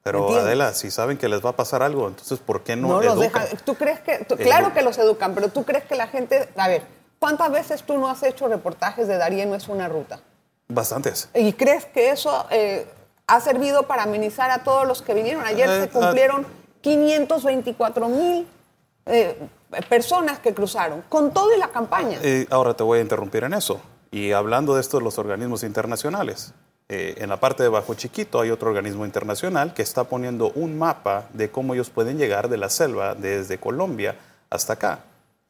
Pero 0.04 0.30
Adela, 0.38 0.74
si 0.74 0.92
saben 0.92 1.18
que 1.18 1.28
les 1.28 1.44
va 1.44 1.50
a 1.50 1.56
pasar 1.56 1.82
algo, 1.82 2.08
entonces 2.08 2.40
¿por 2.40 2.64
qué 2.64 2.76
no, 2.76 2.88
no 2.88 3.02
los 3.02 3.16
educan? 3.16 3.48
¿Tú 3.66 3.74
crees 3.76 4.00
que, 4.00 4.26
claro 4.38 4.74
que 4.74 4.84
los 4.84 4.98
educan, 5.00 5.34
pero 5.34 5.50
tú 5.50 5.64
crees 5.64 5.86
que 5.86 5.96
la 5.96 6.08
gente, 6.08 6.50
a 6.56 6.68
ver, 6.68 6.84
¿cuántas 7.18 7.52
veces 7.52 7.82
tú 7.82 7.98
no 7.98 8.08
has 8.08 8.22
hecho 8.22 8.48
reportajes 8.48 9.08
de 9.08 9.18
Darío 9.18 9.46
no 9.48 9.56
es 9.56 9.68
una 9.68 9.90
ruta? 9.90 10.22
Bastantes. 10.68 11.30
¿Y 11.34 11.54
crees 11.54 11.86
que 11.86 12.12
eso 12.12 12.46
eh, 12.52 12.86
ha 13.30 13.40
servido 13.42 13.84
para 13.84 14.04
amenizar 14.04 14.50
a 14.52 14.64
todos 14.64 14.88
los 14.88 15.02
que 15.02 15.14
vinieron. 15.14 15.46
Ayer 15.46 15.70
Eh, 15.70 15.82
se 15.82 15.90
cumplieron 15.90 16.46
524 16.82 18.08
mil 18.10 18.48
eh, 19.06 19.38
personas 19.88 20.40
que 20.40 20.54
cruzaron, 20.54 21.04
con 21.10 21.32
todo 21.34 21.56
y 21.56 21.60
la 21.60 21.70
campaña. 21.70 22.20
Eh, 22.22 22.48
ahora 22.50 22.74
te 22.74 22.84
voy 22.84 23.00
a 23.00 23.02
interrumpir 23.02 23.44
en 23.44 23.54
eso. 23.54 23.80
Y 24.12 24.32
hablando 24.32 24.76
de 24.76 24.82
esto 24.82 24.98
de 24.98 25.04
los 25.04 25.20
organismos 25.20 25.64
internacionales, 25.64 26.54
eh, 26.88 27.16
en 27.18 27.30
la 27.30 27.40
parte 27.40 27.62
de 27.62 27.70
Bajo 27.70 27.94
Chiquito 27.94 28.40
hay 28.40 28.50
otro 28.50 28.70
organismo 28.70 29.06
internacional 29.06 29.76
que 29.76 29.84
está 29.84 30.06
poniendo 30.06 30.52
un 30.56 30.78
mapa 30.80 31.28
de 31.34 31.52
cómo 31.52 31.76
ellos 31.76 31.92
pueden 31.92 32.18
llegar 32.18 32.50
de 32.50 32.58
la 32.58 32.70
selva 32.70 33.14
desde 33.14 33.60
Colombia 33.60 34.16
hasta 34.50 34.74
acá. 34.74 35.00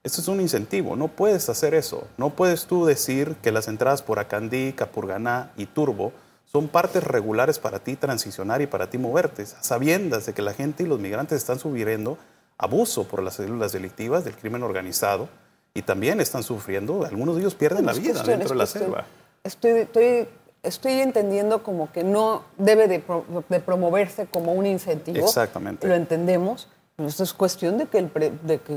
Esto 0.04 0.20
es 0.22 0.28
un 0.28 0.42
incentivo, 0.42 0.96
no 0.96 1.08
puedes 1.08 1.48
hacer 1.50 1.74
eso. 1.74 2.08
No 2.18 2.30
puedes 2.32 2.66
tú 2.66 2.86
decir 2.86 3.36
que 3.42 3.52
las 3.52 3.68
entradas 3.68 4.02
por 4.02 4.20
Acandí, 4.20 4.74
Capurganá 4.74 5.52
y 5.56 5.66
Turbo 5.66 6.12
son 6.52 6.68
partes 6.68 7.04
regulares 7.04 7.60
para 7.60 7.80
ti 7.80 7.96
transicionar 7.96 8.62
y 8.62 8.68
para 8.68 8.90
ti 8.90 8.98
moverte, 8.98 9.46
sabiendas 9.46 10.26
de 10.26 10.34
que 10.34 10.42
la 10.42 10.54
gente 10.54 10.84
y 10.84 10.88
los 10.88 11.00
migrantes 11.00 11.38
están 11.38 11.60
sufriendo 11.60 12.18
abuso 12.58 13.04
por 13.06 13.22
las 13.22 13.36
células 13.36 13.72
delictivas 13.72 14.24
del 14.26 14.36
crimen 14.36 14.64
organizado 14.64 15.30
y 15.74 15.84
también 15.84 16.20
están 16.20 16.42
sufriendo, 16.44 17.06
algunos 17.06 17.36
de 17.36 17.42
ellos 17.42 17.54
pierden 17.56 17.86
la 17.86 17.94
vida 17.94 18.14
cuestión, 18.14 18.40
dentro 18.40 18.50
de 18.50 18.56
la 18.56 18.66
selva. 18.66 19.06
Estoy, 19.44 19.72
estoy, 19.82 20.28
estoy 20.64 20.94
entendiendo 21.02 21.62
como 21.62 21.92
que 21.92 22.04
no 22.04 22.44
debe 22.58 22.88
de, 22.88 23.00
pro- 23.00 23.24
de 23.48 23.60
promoverse 23.60 24.26
como 24.26 24.54
un 24.54 24.66
incentivo. 24.66 25.26
Exactamente. 25.26 25.88
Lo 25.88 25.94
entendemos. 25.94 26.68
Pero 26.96 27.08
esto 27.08 27.24
es 27.24 27.32
cuestión 27.34 27.78
de 27.78 27.86
que, 27.86 28.00
el 28.00 28.08
pre- 28.08 28.34
de 28.44 28.60
que 28.60 28.76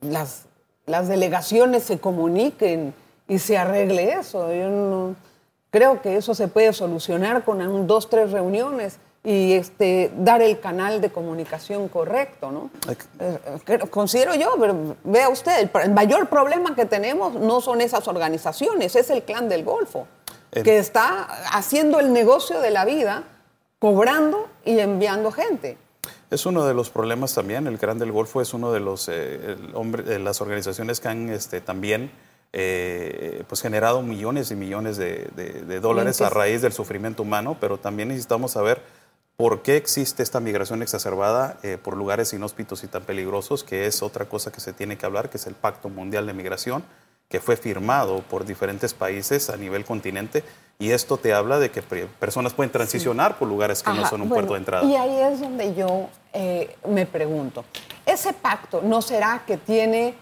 las, 0.00 0.44
las 0.86 1.08
delegaciones 1.08 1.82
se 1.82 1.98
comuniquen 1.98 2.94
y 3.28 3.38
se 3.40 3.58
arregle 3.58 4.12
eso. 4.12 4.50
Yo 4.54 4.70
no, 4.70 5.16
creo 5.72 6.00
que 6.00 6.16
eso 6.16 6.34
se 6.36 6.46
puede 6.46 6.72
solucionar 6.72 7.44
con 7.44 7.60
un, 7.60 7.88
dos, 7.88 8.08
tres 8.08 8.30
reuniones 8.30 8.98
y 9.24 9.54
este, 9.54 10.12
dar 10.18 10.42
el 10.42 10.60
canal 10.60 11.00
de 11.00 11.10
comunicación 11.10 11.88
correcto, 11.88 12.50
¿no? 12.52 12.70
Eh, 13.20 13.38
eh, 13.68 13.78
Considero 13.90 14.34
yo, 14.34 14.54
pero 14.60 14.96
vea 15.04 15.28
usted, 15.28 15.68
el, 15.82 15.90
mayor 15.92 16.28
problema 16.28 16.74
que 16.76 16.84
tenemos 16.86 17.34
no 17.34 17.60
son 17.60 17.80
esas 17.80 18.06
organizaciones, 18.08 18.94
es 18.96 19.10
el 19.10 19.22
clan 19.22 19.48
del 19.48 19.64
Golfo, 19.64 20.06
El- 20.50 20.62
que 20.64 20.78
está 20.78 21.22
haciendo 21.52 21.98
el 22.00 22.12
negocio 22.12 22.60
de 22.60 22.70
la 22.70 22.84
vida, 22.84 23.24
cobrando 23.78 24.48
y 24.64 24.78
enviando 24.78 25.32
gente. 25.32 25.78
Es 26.30 26.46
uno 26.46 26.64
de 26.64 26.74
los 26.74 26.90
problemas 26.90 27.34
también. 27.34 27.66
El 27.66 27.76
Gran 27.78 27.98
del 27.98 28.10
Golfo 28.10 28.40
es 28.40 28.54
uno 28.54 28.72
de 28.72 28.80
los 28.80 29.08
eh, 29.08 29.52
el 29.52 29.74
hombre- 29.74 30.02
de 30.02 30.18
las 30.18 30.40
organizaciones 30.40 30.98
que 30.98 31.08
han 31.08 31.28
este, 31.28 31.60
también 31.60 32.10
eh, 32.52 33.44
pues 33.48 33.62
generado 33.62 34.02
millones 34.02 34.50
y 34.50 34.56
millones 34.56 34.96
de, 34.96 35.28
de- 35.34 35.62
de 35.62 35.80
dólares 35.80 36.20
a 36.20 36.28
raíz 36.30 36.62
del 36.62 36.72
sufrimiento 36.72 37.22
humano, 37.22 37.56
pero 37.60 37.78
también 37.78 38.08
necesitamos 38.08 38.52
saber 38.52 38.82
por 39.36 39.62
qué 39.62 39.76
existe 39.76 40.22
esta 40.22 40.38
migración 40.40 40.82
exacerbada 40.82 41.56
eh, 41.62 41.78
por 41.82 41.96
lugares 41.96 42.32
inhóspitos 42.32 42.84
y 42.84 42.88
tan 42.88 43.02
peligrosos, 43.04 43.64
que 43.64 43.86
es 43.86 44.02
otra 44.02 44.26
cosa 44.26 44.52
que 44.52 44.60
se 44.60 44.72
tiene 44.72 44.98
que 44.98 45.06
hablar, 45.06 45.30
que 45.30 45.38
es 45.38 45.46
el 45.46 45.54
Pacto 45.54 45.88
Mundial 45.88 46.26
de 46.26 46.34
Migración, 46.34 46.84
que 47.28 47.40
fue 47.40 47.56
firmado 47.56 48.18
por 48.28 48.44
diferentes 48.44 48.92
países 48.92 49.48
a 49.48 49.56
nivel 49.56 49.86
continente. 49.86 50.44
Y 50.78 50.90
esto 50.90 51.16
te 51.16 51.32
habla 51.32 51.58
de 51.58 51.70
que 51.70 51.80
personas 51.80 52.52
pueden 52.52 52.70
transicionar 52.70 53.38
por 53.38 53.48
lugares 53.48 53.82
que 53.82 53.90
no 53.90 54.06
son 54.06 54.20
un 54.22 54.28
bueno, 54.28 54.34
puerto 54.48 54.52
de 54.54 54.58
entrada. 54.58 54.84
Y 54.84 54.94
ahí 54.96 55.32
es 55.32 55.40
donde 55.40 55.74
yo 55.74 56.08
eh, 56.34 56.76
me 56.86 57.06
pregunto, 57.06 57.64
¿ese 58.04 58.34
pacto 58.34 58.82
no 58.82 59.00
será 59.00 59.44
que 59.46 59.56
tiene 59.56 60.14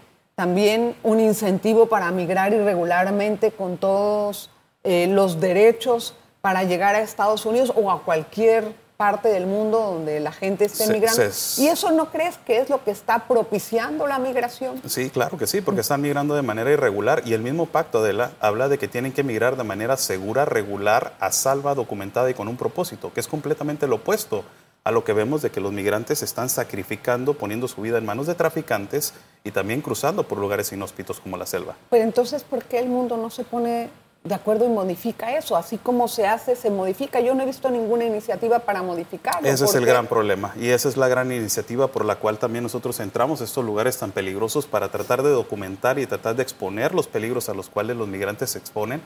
también 0.45 0.97
un 1.03 1.21
incentivo 1.21 1.85
para 1.91 2.11
migrar 2.13 2.55
irregularmente 2.55 3.51
con 3.53 3.77
todos 3.77 4.49
eh, 4.85 5.07
los 5.07 5.39
derechos 5.39 6.15
para 6.41 6.65
llegar 6.65 6.95
a 6.95 7.03
Estados 7.03 7.45
Unidos 7.45 7.75
o 7.77 7.91
a 7.91 8.03
cualquier 8.05 8.73
parte 8.97 9.29
del 9.29 9.45
mundo 9.47 9.79
donde 9.79 10.19
la 10.19 10.33
gente 10.33 10.65
esté 10.65 10.87
Se- 10.87 10.93
migrando? 10.95 11.31
se- 11.31 11.61
¿Y 11.63 11.69
eso 11.69 11.91
no 11.91 12.11
crees 12.11 12.39
que 12.39 12.57
es 12.57 12.71
lo 12.71 12.83
que 12.83 12.91
está 12.91 13.27
propiciando 13.29 14.07
la 14.07 14.19
migración? 14.19 14.81
Sí, 14.87 15.11
claro 15.11 15.37
que 15.37 15.47
sí, 15.47 15.61
porque 15.61 15.83
están 15.83 16.01
migrando 16.01 16.35
de 16.35 16.41
manera 16.41 16.71
irregular 16.71 17.21
y 17.27 17.35
el 17.35 17.43
mismo 17.43 17.67
pacto 17.67 18.03
de 18.03 18.15
la 18.15 18.31
habla 18.41 18.71
de 18.71 18.79
que 18.79 18.89
tienen 18.89 19.13
que 19.13 19.23
migrar 19.23 19.59
de 19.59 19.65
manera 19.65 19.99
segura, 19.99 20.47
regular, 20.47 21.13
a 21.21 21.33
salva, 21.33 21.75
documentada 21.75 22.31
y 22.31 22.35
con 22.35 22.49
un 22.49 22.57
propósito, 22.57 23.13
que 23.13 23.21
es 23.21 23.29
completamente 23.29 23.87
lo 23.87 23.97
opuesto 23.97 24.43
a 24.91 24.93
lo 24.93 25.05
que 25.05 25.13
vemos 25.13 25.41
de 25.41 25.51
que 25.51 25.61
los 25.61 25.73
migrantes 25.73 26.23
están 26.23 26.49
sacrificando, 26.49 27.35
poniendo 27.35 27.69
su 27.69 27.81
vida 27.81 27.99
en 27.99 28.05
manos 28.05 28.27
de 28.27 28.35
traficantes 28.35 29.15
y 29.45 29.53
también 29.53 29.81
cruzando 29.81 30.25
por 30.25 30.39
lugares 30.39 30.73
inhóspitos 30.73 31.21
como 31.21 31.37
la 31.37 31.47
selva. 31.47 31.77
Pero 31.89 32.05
entonces, 32.05 32.43
¿por 32.43 32.65
qué 32.65 32.79
el 32.79 32.89
mundo 32.89 33.17
no 33.17 33.31
se 33.31 33.45
pone 33.45 33.89
de 34.25 34.35
acuerdo 34.35 34.67
y 34.67 34.69
modifica 34.69 35.37
eso? 35.37 35.57
Así 35.57 35.79
como 35.79 36.09
se 36.09 36.27
hace, 36.27 36.57
se 36.57 36.71
modifica. 36.71 37.21
Yo 37.21 37.35
no 37.35 37.45
he 37.45 37.47
visto 37.47 37.71
ninguna 37.71 38.05
iniciativa 38.05 38.59
para 38.59 38.83
modificarlo. 38.83 39.49
Ese 39.49 39.65
es 39.65 39.71
¿Por 39.71 39.81
el 39.81 39.87
gran 39.87 40.09
problema 40.09 40.53
y 40.61 40.69
esa 40.69 40.89
es 40.89 40.97
la 40.97 41.09
gran 41.09 41.31
iniciativa 41.33 41.89
por 41.89 42.05
la 42.05 42.17
cual 42.17 42.39
también 42.39 42.65
nosotros 42.65 42.99
entramos 43.01 43.41
a 43.41 43.45
estos 43.45 43.65
lugares 43.65 43.97
tan 43.97 44.11
peligrosos 44.11 44.67
para 44.67 44.91
tratar 44.91 45.23
de 45.23 45.31
documentar 45.31 45.99
y 46.01 46.07
tratar 46.07 46.35
de 46.35 46.43
exponer 46.43 46.95
los 46.95 47.07
peligros 47.07 47.49
a 47.49 47.55
los 47.55 47.71
cuales 47.71 47.97
los 47.97 48.09
migrantes 48.09 48.51
se 48.51 48.59
exponen 48.59 49.01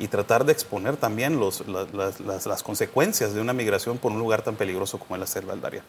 y 0.00 0.08
tratar 0.08 0.44
de 0.44 0.50
exponer 0.52 0.96
también 0.96 1.38
los, 1.38 1.66
la- 1.68 1.86
las, 1.92 2.18
las- 2.18 2.46
las 2.46 2.62
consecuencias 2.64 3.32
de 3.34 3.40
una 3.40 3.52
migración 3.52 3.98
por 3.98 4.10
un 4.10 4.18
lugar 4.18 4.42
tan 4.42 4.56
peligroso 4.56 4.98
como 4.98 5.14
es 5.14 5.20
la 5.20 5.26
selva 5.28 5.52
del 5.52 5.60
Darién. 5.60 5.84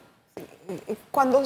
Cuando 1.09 1.41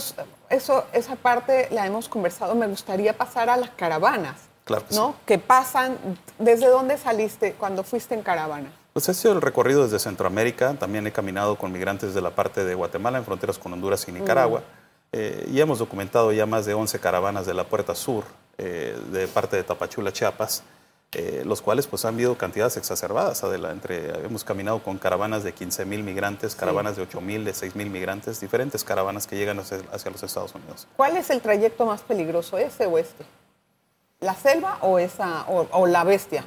eso, 0.49 0.85
esa 0.93 1.15
parte 1.15 1.67
la 1.71 1.85
hemos 1.87 2.09
conversado, 2.09 2.53
me 2.55 2.67
gustaría 2.67 3.17
pasar 3.17 3.49
a 3.49 3.57
las 3.57 3.69
caravanas. 3.71 4.35
Claro 4.65 4.85
que 4.87 4.95
¿no? 4.95 5.09
sí. 5.11 5.15
Que 5.25 5.37
pasan. 5.39 5.97
¿Desde 6.39 6.67
dónde 6.67 6.97
saliste 6.97 7.53
cuando 7.53 7.83
fuiste 7.83 8.15
en 8.15 8.21
caravana? 8.23 8.71
Pues 8.93 9.07
he 9.09 9.13
sido 9.13 9.33
el 9.33 9.41
recorrido 9.41 9.83
desde 9.83 9.99
Centroamérica, 9.99 10.73
también 10.73 11.05
he 11.05 11.11
caminado 11.11 11.55
con 11.57 11.71
migrantes 11.71 12.13
de 12.13 12.21
la 12.21 12.31
parte 12.31 12.63
de 12.63 12.75
Guatemala, 12.75 13.17
en 13.17 13.25
fronteras 13.25 13.57
con 13.59 13.73
Honduras 13.73 14.07
y 14.07 14.11
Nicaragua, 14.11 14.63
eh, 15.11 15.47
y 15.51 15.59
hemos 15.59 15.79
documentado 15.79 16.31
ya 16.31 16.45
más 16.45 16.65
de 16.65 16.73
11 16.73 16.99
caravanas 16.99 17.45
de 17.45 17.53
la 17.53 17.65
Puerta 17.65 17.93
Sur, 17.93 18.23
eh, 18.57 18.97
de 19.11 19.27
parte 19.27 19.57
de 19.57 19.63
Tapachula, 19.63 20.13
Chiapas, 20.13 20.63
eh, 21.13 21.43
los 21.45 21.61
cuales 21.61 21.87
pues 21.87 22.03
han 22.05 22.15
habido 22.15 22.37
cantidades 22.37 22.75
exacerbadas, 22.77 23.43
Adela, 23.43 23.71
entre, 23.71 24.25
hemos 24.25 24.43
caminado 24.43 24.83
con 24.83 24.97
caravanas 24.97 25.43
de 25.43 25.53
15 25.53 25.85
mil 25.85 26.03
migrantes, 26.03 26.55
caravanas 26.55 26.97
de 26.97 27.03
8 27.03 27.21
mil, 27.21 27.45
de 27.45 27.53
6 27.53 27.75
mil 27.75 27.89
migrantes, 27.89 28.39
diferentes 28.41 28.83
caravanas 28.83 29.25
que 29.27 29.37
llegan 29.37 29.59
hacia, 29.59 29.79
hacia 29.93 30.11
los 30.11 30.21
Estados 30.23 30.53
Unidos. 30.55 30.87
¿Cuál 30.97 31.15
es 31.17 31.29
el 31.29 31.41
trayecto 31.41 31.85
más 31.85 32.01
peligroso, 32.01 32.57
ese 32.57 32.85
o 32.85 32.97
este? 32.97 33.23
¿La 34.19 34.33
selva 34.35 34.77
o, 34.81 34.99
esa, 34.99 35.45
o, 35.47 35.67
o 35.71 35.87
la 35.87 36.03
bestia? 36.03 36.43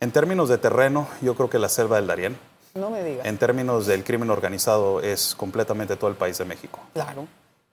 En 0.00 0.12
términos 0.12 0.48
de 0.48 0.56
terreno, 0.58 1.06
yo 1.20 1.34
creo 1.34 1.50
que 1.50 1.58
la 1.58 1.68
selva 1.68 1.96
del 1.96 2.06
Darién, 2.06 2.38
No 2.74 2.88
me 2.88 3.04
digas. 3.04 3.26
en 3.26 3.36
términos 3.36 3.86
del 3.86 4.02
crimen 4.04 4.30
organizado, 4.30 5.02
es 5.02 5.34
completamente 5.34 5.96
todo 5.96 6.08
el 6.08 6.16
país 6.16 6.38
de 6.38 6.46
México. 6.46 6.78
Claro, 6.94 7.26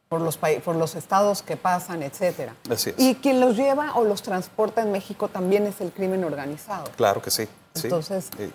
por 0.10 0.22
los, 0.22 0.38
por 0.38 0.76
los 0.76 0.96
estados 0.96 1.42
que 1.44 1.58
pasan, 1.58 2.02
etcétera. 2.04 2.56
Así 2.70 2.92
es. 2.92 2.96
Y 2.98 3.16
quien 3.16 3.40
los 3.40 3.56
lleva 3.58 3.96
o 3.96 4.04
los 4.06 4.22
transporta 4.24 4.82
en 4.82 4.92
México 4.92 5.28
también 5.28 5.68
es 5.68 5.82
el 5.82 5.92
crimen 5.92 6.24
organizado. 6.24 6.86
Claro 6.96 7.22
que 7.22 7.30
sí. 7.32 7.46
sí. 7.74 7.82
Entonces- 7.88 8.30
Eh, 8.38 8.50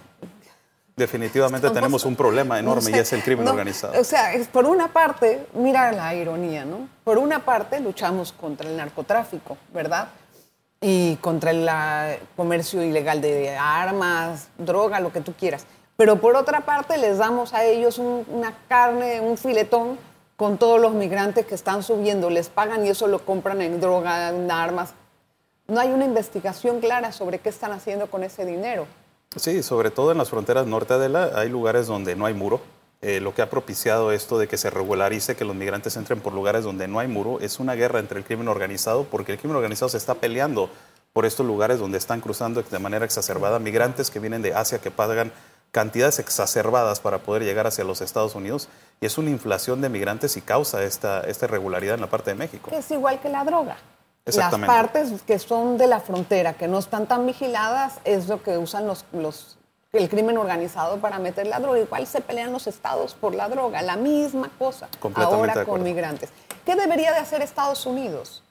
definitivamente 0.96 1.66
Estamos- 1.66 1.74
tenemos 1.74 2.04
un 2.04 2.16
problema 2.16 2.58
enorme 2.58 2.82
no 2.82 2.90
y 2.90 2.92
sé, 2.94 3.00
es 3.00 3.12
el 3.12 3.22
crimen 3.22 3.44
no, 3.44 3.50
organizado. 3.52 3.98
O 4.00 4.04
sea, 4.04 4.32
es 4.34 4.48
por 4.48 4.66
una 4.66 4.88
parte, 4.92 5.46
mira 5.54 5.90
la 5.92 6.14
ironía, 6.14 6.64
¿no? 6.64 6.88
Por 7.04 7.18
una 7.18 7.44
parte 7.44 7.80
luchamos 7.80 8.32
contra 8.32 8.68
el 8.68 8.76
narcotráfico, 8.76 9.56
¿verdad? 9.72 10.08
Y 10.80 11.16
contra 11.16 11.50
el 11.52 12.18
comercio 12.36 12.82
ilegal 12.82 13.20
de 13.20 13.56
armas, 13.56 14.48
droga, 14.58 15.00
lo 15.00 15.12
que 15.12 15.20
tú 15.20 15.32
quieras. 15.34 15.64
Pero 15.96 16.20
por 16.20 16.34
otra 16.36 16.62
parte 16.62 16.96
les 16.98 17.18
damos 17.18 17.52
a 17.54 17.64
ellos 17.64 17.98
un- 17.98 18.24
una 18.28 18.54
carne, 18.68 19.20
un 19.20 19.36
filetón 19.38 19.98
con 20.36 20.58
todos 20.58 20.80
los 20.80 20.94
migrantes 20.94 21.46
que 21.46 21.54
están 21.54 21.82
subiendo, 21.82 22.30
les 22.30 22.48
pagan 22.48 22.84
y 22.86 22.88
eso 22.88 23.06
lo 23.06 23.24
compran 23.24 23.62
en 23.62 23.80
droga, 23.80 24.30
en 24.30 24.50
armas. 24.50 24.94
No 25.68 25.80
hay 25.80 25.90
una 25.90 26.04
investigación 26.04 26.80
clara 26.80 27.12
sobre 27.12 27.38
qué 27.38 27.48
están 27.48 27.72
haciendo 27.72 28.08
con 28.08 28.24
ese 28.24 28.44
dinero. 28.44 28.86
Sí, 29.36 29.62
sobre 29.62 29.90
todo 29.90 30.12
en 30.12 30.18
las 30.18 30.28
fronteras 30.28 30.66
norte 30.66 30.98
de 30.98 31.08
la 31.08 31.30
hay 31.34 31.48
lugares 31.48 31.86
donde 31.86 32.16
no 32.16 32.26
hay 32.26 32.34
muro. 32.34 32.60
Eh, 33.00 33.20
lo 33.20 33.34
que 33.34 33.42
ha 33.42 33.50
propiciado 33.50 34.12
esto 34.12 34.38
de 34.38 34.46
que 34.46 34.56
se 34.56 34.70
regularice 34.70 35.34
que 35.34 35.44
los 35.44 35.56
migrantes 35.56 35.96
entren 35.96 36.20
por 36.20 36.32
lugares 36.32 36.62
donde 36.62 36.86
no 36.86 37.00
hay 37.00 37.08
muro 37.08 37.40
es 37.40 37.58
una 37.58 37.74
guerra 37.74 37.98
entre 37.98 38.18
el 38.18 38.24
crimen 38.24 38.46
organizado 38.46 39.04
porque 39.04 39.32
el 39.32 39.38
crimen 39.38 39.56
organizado 39.56 39.88
se 39.88 39.96
está 39.96 40.14
peleando 40.14 40.70
por 41.12 41.26
estos 41.26 41.44
lugares 41.44 41.80
donde 41.80 41.98
están 41.98 42.20
cruzando 42.20 42.62
de 42.62 42.78
manera 42.78 43.04
exacerbada 43.04 43.58
migrantes 43.58 44.08
que 44.08 44.20
vienen 44.20 44.40
de 44.40 44.54
Asia 44.54 44.78
que 44.78 44.92
pagan 44.92 45.32
cantidades 45.72 46.18
exacerbadas 46.18 47.00
para 47.00 47.18
poder 47.18 47.42
llegar 47.42 47.66
hacia 47.66 47.82
los 47.82 48.02
Estados 48.02 48.34
Unidos 48.34 48.68
y 49.00 49.06
es 49.06 49.18
una 49.18 49.30
inflación 49.30 49.80
de 49.80 49.88
migrantes 49.88 50.36
y 50.36 50.42
causa 50.42 50.84
esta, 50.84 51.22
esta 51.22 51.46
irregularidad 51.46 51.94
en 51.94 52.02
la 52.02 52.10
parte 52.10 52.30
de 52.30 52.36
México. 52.36 52.70
que 52.70 52.76
es 52.76 52.90
igual 52.90 53.18
que 53.20 53.28
la 53.28 53.42
droga. 53.44 53.78
Las 54.24 54.54
partes 54.54 55.22
que 55.26 55.40
son 55.40 55.78
de 55.78 55.88
la 55.88 55.98
frontera, 55.98 56.54
que 56.54 56.68
no 56.68 56.78
están 56.78 57.08
tan 57.08 57.26
vigiladas, 57.26 57.94
es 58.04 58.28
lo 58.28 58.40
que 58.40 58.56
usan 58.56 58.86
los, 58.86 59.04
los, 59.12 59.58
el 59.92 60.08
crimen 60.08 60.38
organizado 60.38 60.98
para 60.98 61.18
meter 61.18 61.48
la 61.48 61.58
droga. 61.58 61.80
Igual 61.80 62.06
se 62.06 62.20
pelean 62.20 62.52
los 62.52 62.68
estados 62.68 63.14
por 63.14 63.34
la 63.34 63.48
droga, 63.48 63.82
la 63.82 63.96
misma 63.96 64.48
cosa. 64.58 64.88
Ahora 65.16 65.64
con 65.64 65.82
migrantes. 65.82 66.30
¿Qué 66.64 66.76
debería 66.76 67.10
de 67.12 67.18
hacer 67.18 67.42
Estados 67.42 67.84
Unidos? 67.84 68.41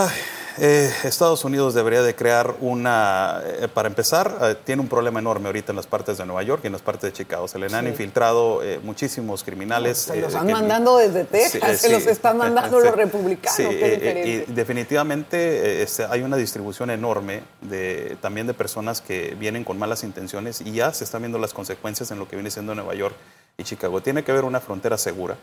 Ay, 0.00 0.10
eh, 0.58 0.92
Estados 1.02 1.44
Unidos 1.44 1.74
debería 1.74 2.02
de 2.02 2.14
crear 2.14 2.54
una, 2.60 3.42
eh, 3.44 3.66
para 3.66 3.88
empezar, 3.88 4.38
eh, 4.42 4.54
tiene 4.62 4.80
un 4.80 4.86
problema 4.86 5.18
enorme 5.18 5.48
ahorita 5.48 5.72
en 5.72 5.76
las 5.76 5.88
partes 5.88 6.18
de 6.18 6.24
Nueva 6.24 6.44
York 6.44 6.60
y 6.62 6.68
en 6.68 6.72
las 6.74 6.82
partes 6.82 7.10
de 7.10 7.12
Chicago. 7.12 7.48
Se 7.48 7.58
le 7.58 7.66
han 7.66 7.88
infiltrado 7.88 8.60
muchísimos 8.84 9.42
criminales. 9.42 9.98
se 9.98 10.20
los 10.20 10.32
están 10.32 10.52
mandando 10.52 10.98
desde 10.98 11.24
Texas, 11.24 11.80
se 11.80 11.90
los 11.90 12.06
están 12.06 12.38
mandando 12.38 12.78
los 12.78 12.94
republicanos. 12.94 13.56
Sí, 13.56 13.64
y 13.64 14.44
definitivamente 14.46 15.82
este, 15.82 16.04
hay 16.04 16.22
una 16.22 16.36
distribución 16.36 16.90
enorme 16.90 17.42
de, 17.60 18.16
también 18.20 18.46
de 18.46 18.54
personas 18.54 19.00
que 19.00 19.34
vienen 19.36 19.64
con 19.64 19.80
malas 19.80 20.04
intenciones 20.04 20.60
y 20.60 20.70
ya 20.70 20.94
se 20.94 21.02
están 21.02 21.22
viendo 21.22 21.40
las 21.40 21.52
consecuencias 21.52 22.12
en 22.12 22.20
lo 22.20 22.28
que 22.28 22.36
viene 22.36 22.52
siendo 22.52 22.72
Nueva 22.76 22.94
York 22.94 23.16
y 23.56 23.64
Chicago. 23.64 24.00
Tiene 24.00 24.22
que 24.22 24.30
haber 24.30 24.44
una 24.44 24.60
frontera 24.60 24.96
segura. 24.96 25.36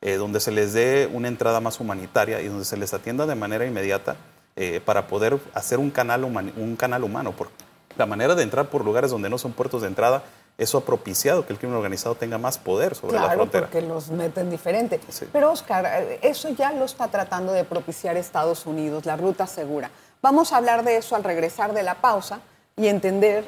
Donde 0.00 0.40
se 0.40 0.50
les 0.50 0.72
dé 0.72 1.10
una 1.12 1.28
entrada 1.28 1.60
más 1.60 1.78
humanitaria 1.78 2.40
y 2.40 2.48
donde 2.48 2.64
se 2.64 2.76
les 2.76 2.94
atienda 2.94 3.26
de 3.26 3.34
manera 3.34 3.66
inmediata 3.66 4.16
eh, 4.56 4.80
para 4.84 5.06
poder 5.06 5.38
hacer 5.54 5.78
un 5.78 5.90
canal, 5.90 6.24
un 6.24 6.76
canal 6.76 7.04
humano. 7.04 7.32
Porque 7.36 7.54
la 7.96 8.06
manera 8.06 8.34
de 8.34 8.42
entrar 8.42 8.68
por 8.68 8.84
lugares 8.84 9.10
donde 9.10 9.30
no 9.30 9.38
son 9.38 9.52
puertos 9.52 9.82
de 9.82 9.88
entrada, 9.88 10.22
eso 10.58 10.78
ha 10.78 10.80
propiciado 10.82 11.46
que 11.46 11.52
el 11.52 11.58
crimen 11.58 11.76
organizado 11.76 12.14
tenga 12.14 12.36
más 12.36 12.58
poder 12.58 12.94
sobre 12.94 13.18
la 13.18 13.30
frontera. 13.30 13.66
porque 13.66 13.80
los 13.80 14.10
meten 14.10 14.50
diferente. 14.50 15.00
Pero 15.32 15.52
Oscar, 15.52 15.86
eh, 15.86 16.18
eso 16.22 16.50
ya 16.50 16.72
lo 16.72 16.84
está 16.84 17.08
tratando 17.08 17.52
de 17.52 17.64
propiciar 17.64 18.16
Estados 18.16 18.66
Unidos, 18.66 19.06
la 19.06 19.16
ruta 19.16 19.46
segura. 19.46 19.90
Vamos 20.20 20.52
a 20.52 20.58
hablar 20.58 20.84
de 20.84 20.98
eso 20.98 21.16
al 21.16 21.24
regresar 21.24 21.72
de 21.72 21.82
la 21.82 21.94
pausa 21.94 22.40
y 22.76 22.88
entender 22.88 23.46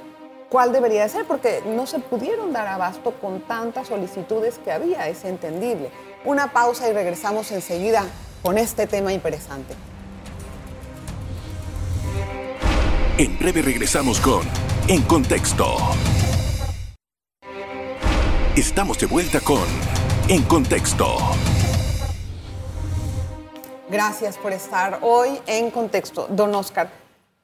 cuál 0.49 0.73
debería 0.73 1.07
ser, 1.09 1.27
porque 1.27 1.63
no 1.67 1.87
se 1.87 1.99
pudieron 1.99 2.53
dar 2.53 2.67
abasto 2.69 3.13
con 3.21 3.41
tantas 3.41 3.89
solicitudes 3.89 4.59
que 4.59 4.73
había, 4.73 5.09
es 5.09 5.25
entendible. 5.25 5.91
Una 6.25 6.53
pausa 6.53 6.89
y 6.89 6.93
regresamos 6.93 7.51
enseguida 7.51 8.05
con 8.45 8.57
este 8.57 8.87
tema 8.87 9.13
interesante. 9.13 9.75
En 13.19 13.37
breve 13.39 13.61
regresamos 13.61 14.21
con 14.21 14.43
En 14.87 15.03
Contexto. 15.03 15.77
Estamos 18.55 19.01
de 19.01 19.07
vuelta 19.07 19.41
con 19.41 19.65
En 20.29 20.43
Contexto. 20.43 21.17
Gracias 23.91 24.39
por 24.39 24.53
estar 24.53 25.01
hoy 25.03 25.41
en 25.47 25.73
Contexto. 25.73 26.29
Don 26.31 26.55
Oscar, 26.55 26.89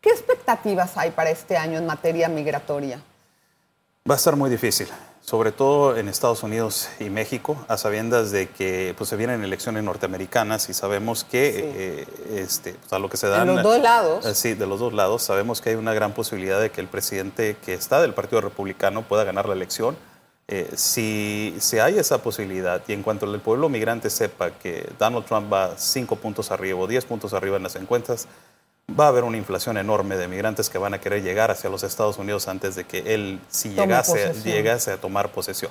¿qué 0.01 0.11
expectativas 0.11 0.97
hay 0.97 1.11
para 1.11 1.31
este 1.31 1.57
año 1.57 1.79
en 1.79 1.87
materia 1.87 2.29
migratoria? 2.29 3.03
Va 4.09 4.15
a 4.15 4.19
estar 4.19 4.37
muy 4.37 4.49
difícil 4.49 4.87
sobre 5.29 5.53
todo 5.53 5.99
en 5.99 6.09
Estados 6.09 6.43
Unidos 6.43 6.89
y 6.99 7.11
México, 7.11 7.63
a 7.69 7.77
sabiendas 7.77 8.31
de 8.31 8.49
que 8.49 8.95
pues, 8.97 9.11
se 9.11 9.17
vienen 9.17 9.45
elecciones 9.45 9.85
norteamericanas 9.85 10.71
y 10.71 10.73
sabemos 10.73 11.25
que 11.25 11.53
eh, 11.55 12.07
este, 12.35 12.73
pues, 12.73 12.91
a 12.95 12.99
lo 12.99 13.11
que 13.11 13.19
se 13.19 13.29
dan... 13.29 13.47
De 13.47 13.53
los 13.57 13.63
dos 13.63 13.79
lados. 13.79 14.25
Eh, 14.25 14.35
sí, 14.35 14.55
de 14.55 14.67
los 14.67 14.81
dos 14.81 14.95
lados. 14.95 15.23
Sabemos 15.23 15.61
que 15.61 15.69
hay 15.69 15.77
una 15.77 15.93
gran 15.93 16.13
posibilidad 16.13 16.59
de 16.59 16.71
que 16.71 16.81
el 16.81 16.87
presidente 16.87 17.59
que 17.63 17.75
está 17.75 18.01
del 18.01 18.15
Partido 18.15 18.41
Republicano 18.41 19.03
pueda 19.03 19.23
ganar 19.25 19.47
la 19.47 19.53
elección. 19.53 19.99
Eh, 20.47 20.71
si, 20.77 21.55
si, 21.61 21.79
hay 21.79 21.99
esa 21.99 22.23
posibilidad 22.23 22.81
y 22.89 22.95
en 22.95 23.03
cuanto 23.03 23.31
el 23.31 23.39
pueblo 23.39 23.69
migrante 23.69 24.09
sepa 24.09 24.53
que 24.53 24.89
Donald 24.99 25.27
Trump 25.27 25.53
va 25.53 25.77
cinco 25.77 26.17
puntos 26.17 26.51
arriba 26.51 26.79
o 26.79 26.87
diez 26.87 27.05
puntos 27.05 27.35
arriba 27.35 27.59
en 27.59 27.65
las 27.65 27.77
encuestas, 27.77 28.29
va 28.99 29.05
a 29.05 29.09
haber 29.09 29.25
una 29.25 29.37
inflación 29.37 29.77
enorme 29.77 30.17
de 30.17 30.29
migrantes 30.29 30.71
que 30.71 30.79
van 30.79 30.95
a 30.95 31.01
querer 31.01 31.23
llegar 31.23 31.51
hacia 31.51 31.71
los 31.71 31.83
Estados 31.83 32.19
Unidos 32.19 32.49
antes 32.49 32.75
de 32.75 32.85
que 32.85 33.15
él, 33.15 33.41
si 33.49 33.71
llegase, 33.71 34.33
llegase, 34.45 34.93
a 34.93 34.97
tomar 34.97 35.31
posesión. 35.31 35.71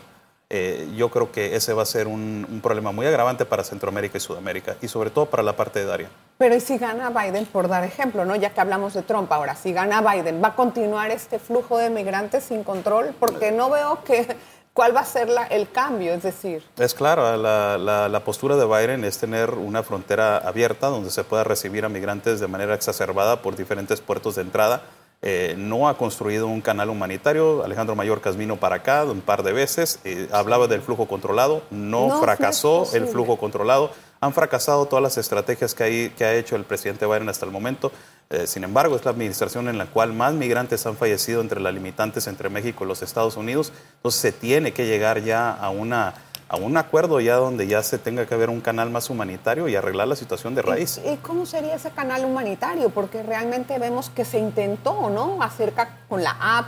Eh, 0.49 0.89
yo 0.95 1.09
creo 1.09 1.29
que 1.29 1.57
ese 1.57 1.73
va 1.73 1.83
a 1.83 1.85
ser 1.85 2.07
un, 2.07 2.61
problema 2.63 2.93
muy 2.93 3.05
agravante 3.05 3.43
para 3.43 3.65
Centroamérica 3.65 4.17
y 4.17 4.21
Sudamérica, 4.21 4.77
y 4.81 4.87
sobre 4.87 5.09
todo 5.09 5.25
para 5.25 5.43
la 5.43 5.57
parte 5.57 5.79
de 5.79 5.85
Daria. 5.85 6.09
Pero 6.37 6.55
¿y 6.55 6.61
si 6.61 6.77
gana 6.77 7.09
Biden, 7.09 7.45
por 7.47 7.67
dar 7.67 7.83
ejemplo, 7.83 8.23
¿no? 8.23 8.35
ya 8.35 8.51
que 8.51 8.61
hablamos 8.61 8.93
de 8.93 9.01
Trump 9.01 9.29
ahora, 9.33 9.55
si 9.55 9.73
gana 9.73 10.01
Biden, 10.01 10.41
¿va 10.41 10.49
a 10.49 10.55
continuar 10.55 11.11
este 11.11 11.39
flujo 11.39 11.77
de 11.77 11.89
migrantes 11.89 12.45
sin 12.45 12.63
control? 12.63 13.13
Porque 13.19 13.51
no 13.51 13.69
veo 13.69 14.03
que 14.05 14.37
¿Cuál 14.77 14.95
va 14.95 15.01
a 15.01 15.05
ser 15.05 15.27
el 15.49 15.71
cambio? 15.71 16.13
Es 16.13 16.21
decir. 16.21 16.63
Es 16.77 16.93
claro, 16.93 17.35
la, 17.35 18.21
postura 18.23 18.55
de 18.57 18.65
Biden 18.67 19.05
es 19.05 19.17
tener 19.17 19.55
una 19.55 19.81
frontera 19.81 20.37
abierta 20.37 20.89
donde 20.89 21.09
se 21.09 21.23
pueda 21.23 21.43
recibir 21.43 21.83
a 21.83 21.89
migrantes 21.89 22.39
de 22.39 22.47
manera 22.47 22.75
exacerbada 22.75 23.41
por 23.41 23.55
diferentes 23.55 24.01
puertos 24.01 24.35
de 24.35 24.43
entrada. 24.43 24.83
Eh, 25.23 25.55
no 25.57 25.89
ha 25.89 25.97
construido 25.97 26.45
un 26.45 26.61
canal 26.61 26.91
humanitario. 26.91 27.63
Alejandro 27.63 27.95
Mayor 27.95 28.21
vino 28.35 28.57
para 28.57 28.75
acá 28.75 29.03
un 29.05 29.21
par 29.21 29.41
de 29.41 29.51
veces. 29.51 29.99
Eh, 30.03 30.29
hablaba 30.31 30.67
del 30.67 30.83
flujo 30.83 31.07
controlado. 31.07 31.63
No, 31.71 32.21
fracasó 32.21 32.87
el 32.93 33.07
flujo 33.07 33.37
controlado. 33.37 33.89
Han 34.19 34.31
fracasado 34.31 34.85
todas 34.85 35.01
las 35.01 35.17
estrategias 35.17 35.73
que, 35.73 36.13
que 36.15 36.23
ha 36.23 36.35
hecho 36.35 36.55
el 36.55 36.65
presidente 36.65 37.07
Biden 37.07 37.29
hasta 37.29 37.47
el 37.47 37.51
momento. 37.51 37.91
Eh, 38.29 38.45
sin 38.45 38.63
embargo, 38.63 38.95
es 38.95 39.05
la 39.05 39.11
administración 39.11 39.69
en 39.69 39.77
la 39.77 39.85
cual 39.85 40.13
más 40.13 40.33
migrantes 40.33 40.85
han 40.85 40.97
fallecido 40.97 41.39
entre 41.41 41.61
las 41.61 41.73
limitantes 41.73 42.27
entre 42.27 42.49
México 42.49 42.83
y 42.83 42.87
los 42.87 43.01
Estados 43.01 43.37
Unidos. 43.37 43.71
Entonces 43.95 44.19
se 44.19 44.31
tiene 44.31 44.73
que 44.73 44.85
llegar 44.85 45.21
ya 45.23 45.51
a 45.51 45.69
una 45.69 46.15
a 46.49 46.55
un 46.55 46.77
acuerdo 46.77 47.19
ya 47.19 47.35
donde 47.35 47.67
ya 47.67 47.83
se 47.83 47.97
tenga 47.97 48.25
que 48.25 48.33
haber 48.33 48.49
un 48.49 48.61
canal 48.61 48.89
más 48.89 49.09
humanitario 49.09 49.67
y 49.67 49.75
arreglar 49.75 50.07
la 50.07 50.15
situación 50.15 50.55
de 50.55 50.61
raíz. 50.61 51.01
¿Y, 51.05 51.17
cómo 51.17 51.45
sería 51.45 51.75
ese 51.75 51.91
canal 51.91 52.23
humanitario? 52.23 52.89
Porque 52.89 53.21
realmente 53.21 53.77
vemos 53.79 54.09
que 54.09 54.23
se 54.23 54.39
intentó, 54.39 55.09
¿no? 55.09 55.43
Acerca 55.43 55.99
con 56.07 56.23
la 56.23 56.37
app 56.39 56.67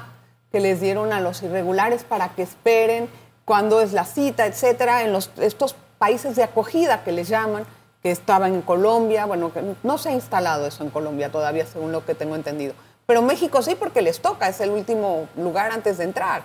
que 0.52 0.60
les 0.60 0.82
dieron 0.82 1.14
a 1.14 1.22
los 1.22 1.44
irregulares 1.44 2.04
para 2.04 2.30
que 2.30 2.42
esperen 2.42 3.08
cuándo 3.46 3.82
es 3.82 3.94
la 3.94 4.06
cita, 4.06 4.46
etcétera, 4.46 5.04
en 5.04 5.14
los, 5.14 5.32
estos 5.38 5.76
países 5.98 6.36
de 6.36 6.44
acogida 6.44 7.04
que 7.04 7.12
les 7.12 7.30
llaman 7.30 7.66
que 8.02 8.12
estaban 8.12 8.54
en 8.54 8.62
Colombia, 8.62 9.26
bueno, 9.26 9.52
que 9.52 9.62
no 9.84 9.98
se 9.98 10.10
ha 10.10 10.14
instalado 10.14 10.66
eso 10.66 10.84
en 10.84 10.90
Colombia 10.90 11.32
todavía, 11.32 11.66
según 11.66 11.92
lo 11.92 12.06
que 12.06 12.16
tengo 12.16 12.36
entendido. 12.36 12.74
Pero 13.06 13.22
México 13.22 13.62
sí, 13.62 13.76
porque 13.76 14.02
les 14.02 14.22
toca, 14.22 14.48
es 14.48 14.62
el 14.62 14.70
último 14.70 15.28
lugar 15.36 15.72
antes 15.72 15.98
de 15.98 16.04
entrar. 16.06 16.44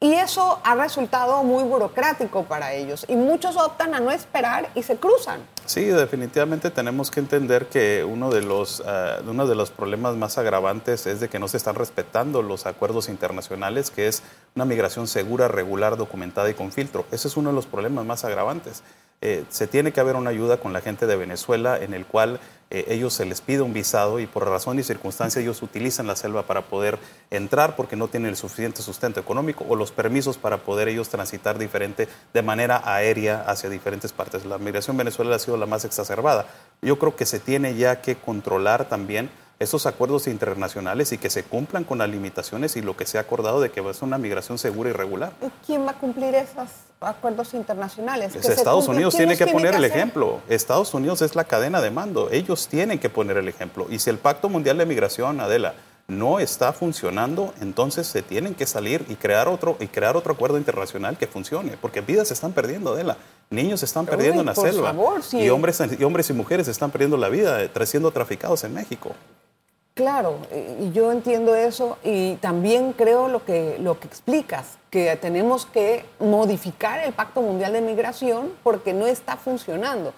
Y 0.00 0.12
eso 0.12 0.60
ha 0.62 0.76
resultado 0.76 1.42
muy 1.42 1.64
burocrático 1.64 2.44
para 2.44 2.72
ellos. 2.72 3.04
Y 3.08 3.16
muchos 3.16 3.56
optan 3.56 3.96
a 3.96 4.00
no 4.00 4.12
esperar 4.12 4.70
y 4.76 4.84
se 4.84 4.96
cruzan. 4.96 5.40
Sí, 5.66 5.86
definitivamente 5.86 6.70
tenemos 6.70 7.10
que 7.10 7.18
entender 7.18 7.66
que 7.66 8.04
uno 8.04 8.30
de 8.30 8.42
los, 8.42 8.80
eh, 8.86 9.16
uno 9.26 9.48
de 9.48 9.56
los 9.56 9.72
problemas 9.72 10.14
más 10.14 10.38
agravantes 10.38 11.06
es 11.06 11.18
de 11.18 11.28
que 11.28 11.40
no 11.40 11.48
se 11.48 11.56
están 11.56 11.74
respetando 11.74 12.42
los 12.42 12.66
acuerdos 12.66 13.08
internacionales, 13.08 13.90
que 13.90 14.06
es 14.06 14.22
una 14.54 14.64
migración 14.64 15.08
segura, 15.08 15.48
regular, 15.48 15.96
documentada 15.96 16.48
y 16.48 16.54
con 16.54 16.70
filtro. 16.70 17.04
Ese 17.10 17.26
es 17.26 17.36
uno 17.36 17.50
de 17.50 17.56
los 17.56 17.66
problemas 17.66 18.06
más 18.06 18.24
agravantes. 18.24 18.84
Eh, 19.20 19.44
se 19.48 19.66
tiene 19.66 19.92
que 19.92 20.00
haber 20.00 20.14
una 20.14 20.30
ayuda 20.30 20.58
con 20.58 20.72
la 20.72 20.80
gente 20.80 21.06
de 21.06 21.16
Venezuela 21.16 21.76
en 21.76 21.92
el 21.92 22.06
cual 22.06 22.38
eh, 22.70 22.84
ellos 22.88 23.14
se 23.14 23.24
les 23.24 23.40
pide 23.40 23.62
un 23.62 23.72
visado 23.72 24.20
y 24.20 24.26
por 24.26 24.46
razón 24.46 24.78
y 24.78 24.82
circunstancia 24.82 25.40
ellos 25.42 25.62
utilizan 25.62 26.06
la 26.06 26.14
selva 26.14 26.44
para 26.44 26.62
poder 26.62 26.98
entrar 27.30 27.74
porque 27.74 27.96
no 27.96 28.08
tienen 28.08 28.30
el 28.30 28.36
suficiente 28.36 28.82
sustento 28.82 29.18
económico 29.18 29.64
o 29.68 29.74
los 29.74 29.90
permisos 29.90 30.36
para 30.36 30.58
poder 30.58 30.86
ellos 30.86 31.08
transitar 31.08 31.58
diferente 31.58 32.08
de 32.32 32.42
manera 32.42 32.82
aérea 32.84 33.42
hacia 33.46 33.70
diferentes 33.70 34.12
partes. 34.12 34.44
La 34.44 34.58
migración 34.58 34.96
venezolana 34.96 35.36
ha 35.36 35.40
sido 35.40 35.56
la 35.56 35.66
más 35.66 35.84
exacerbada. 35.84 36.46
Yo 36.80 36.98
creo 36.98 37.16
que 37.16 37.26
se 37.26 37.40
tiene 37.40 37.74
ya 37.74 38.00
que 38.00 38.16
controlar 38.16 38.88
también 38.88 39.30
estos 39.58 39.86
acuerdos 39.86 40.28
internacionales 40.28 41.12
y 41.12 41.18
que 41.18 41.30
se 41.30 41.42
cumplan 41.42 41.84
con 41.84 41.98
las 41.98 42.08
limitaciones 42.08 42.76
y 42.76 42.82
lo 42.82 42.96
que 42.96 43.06
se 43.06 43.18
ha 43.18 43.22
acordado 43.22 43.60
de 43.60 43.70
que 43.70 43.80
va 43.80 43.90
a 43.90 43.94
ser 43.94 44.04
una 44.04 44.18
migración 44.18 44.56
segura 44.58 44.90
y 44.90 44.92
regular. 44.92 45.32
¿Quién 45.66 45.84
va 45.86 45.90
a 45.90 45.94
cumplir 45.94 46.34
esos 46.34 46.68
acuerdos 47.00 47.54
internacionales? 47.54 48.36
Estados 48.36 48.86
Unidos 48.86 49.16
tiene 49.16 49.36
que 49.36 49.46
poner 49.46 49.74
el 49.74 49.84
ejemplo. 49.84 50.40
Estados 50.48 50.94
Unidos 50.94 51.22
es 51.22 51.34
la 51.34 51.44
cadena 51.44 51.80
de 51.80 51.90
mando. 51.90 52.30
Ellos 52.30 52.68
tienen 52.68 52.98
que 52.98 53.10
poner 53.10 53.36
el 53.36 53.48
ejemplo. 53.48 53.86
Y 53.90 53.98
si 53.98 54.10
el 54.10 54.18
Pacto 54.18 54.48
Mundial 54.48 54.78
de 54.78 54.86
Migración, 54.86 55.40
Adela, 55.40 55.74
no 56.06 56.38
está 56.38 56.72
funcionando, 56.72 57.52
entonces 57.60 58.06
se 58.06 58.22
tienen 58.22 58.54
que 58.54 58.66
salir 58.66 59.04
y 59.08 59.16
crear 59.16 59.46
otro 59.46 59.76
y 59.78 59.88
crear 59.88 60.16
otro 60.16 60.32
acuerdo 60.32 60.56
internacional 60.56 61.18
que 61.18 61.26
funcione, 61.26 61.76
porque 61.78 62.00
vidas 62.00 62.28
se 62.28 62.34
están 62.34 62.52
perdiendo, 62.52 62.94
Adela. 62.94 63.18
Niños 63.50 63.80
se 63.80 63.86
están 63.86 64.06
perdiendo 64.06 64.40
en 64.40 64.46
la 64.46 64.54
selva 64.54 64.94
y 65.32 65.48
hombres 65.50 65.80
y 65.98 66.04
hombres 66.04 66.30
y 66.30 66.32
mujeres 66.32 66.68
están 66.68 66.90
perdiendo 66.90 67.16
la 67.16 67.28
vida 67.28 67.68
siendo 67.84 68.10
traficados 68.10 68.64
en 68.64 68.74
México. 68.74 69.10
Claro, 69.98 70.38
y 70.78 70.92
yo 70.92 71.10
entiendo 71.10 71.56
eso 71.56 71.98
y 72.04 72.36
también 72.36 72.92
creo 72.92 73.26
lo 73.26 73.44
que, 73.44 73.78
lo 73.80 73.98
que 73.98 74.06
explicas, 74.06 74.78
que 74.90 75.16
tenemos 75.16 75.66
que 75.66 76.04
modificar 76.20 77.00
el 77.00 77.12
Pacto 77.12 77.42
Mundial 77.42 77.72
de 77.72 77.80
Migración 77.80 78.52
porque 78.62 78.92
no 78.92 79.08
está 79.08 79.36
funcionando. 79.36 80.14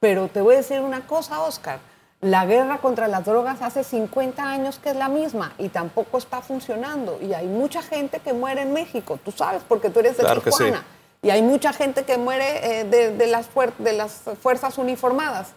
Pero 0.00 0.26
te 0.26 0.40
voy 0.40 0.54
a 0.54 0.56
decir 0.56 0.80
una 0.80 1.06
cosa, 1.06 1.42
Oscar, 1.42 1.78
la 2.20 2.44
guerra 2.44 2.78
contra 2.78 3.06
las 3.06 3.24
drogas 3.24 3.62
hace 3.62 3.84
50 3.84 4.42
años 4.42 4.80
que 4.80 4.90
es 4.90 4.96
la 4.96 5.08
misma 5.08 5.54
y 5.58 5.68
tampoco 5.68 6.18
está 6.18 6.40
funcionando. 6.40 7.20
Y 7.22 7.32
hay 7.32 7.46
mucha 7.46 7.82
gente 7.82 8.18
que 8.18 8.32
muere 8.32 8.62
en 8.62 8.72
México, 8.72 9.20
tú 9.24 9.30
sabes, 9.30 9.62
porque 9.68 9.90
tú 9.90 10.00
eres 10.00 10.16
de 10.16 10.24
Tijuana. 10.24 10.84
Y 11.22 11.30
hay 11.30 11.42
mucha 11.42 11.72
gente 11.72 12.02
que 12.02 12.18
muere 12.18 12.80
eh, 12.80 12.84
de, 12.84 13.26
las 13.28 13.48
de 13.78 13.92
las 13.92 14.22
fuerzas 14.42 14.76
uniformadas. 14.76 15.52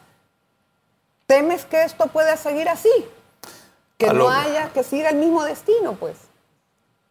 ¿Temes 1.25 1.65
que 1.65 1.81
esto 1.81 2.05
pueda 2.05 2.37
seguir 2.37 2.69
así? 2.69 2.91
Que 4.11 4.13
no 4.13 4.29
haya, 4.29 4.69
que 4.69 4.83
siga 4.83 5.09
el 5.09 5.17
mismo 5.17 5.43
destino, 5.43 5.93
pues. 5.93 6.17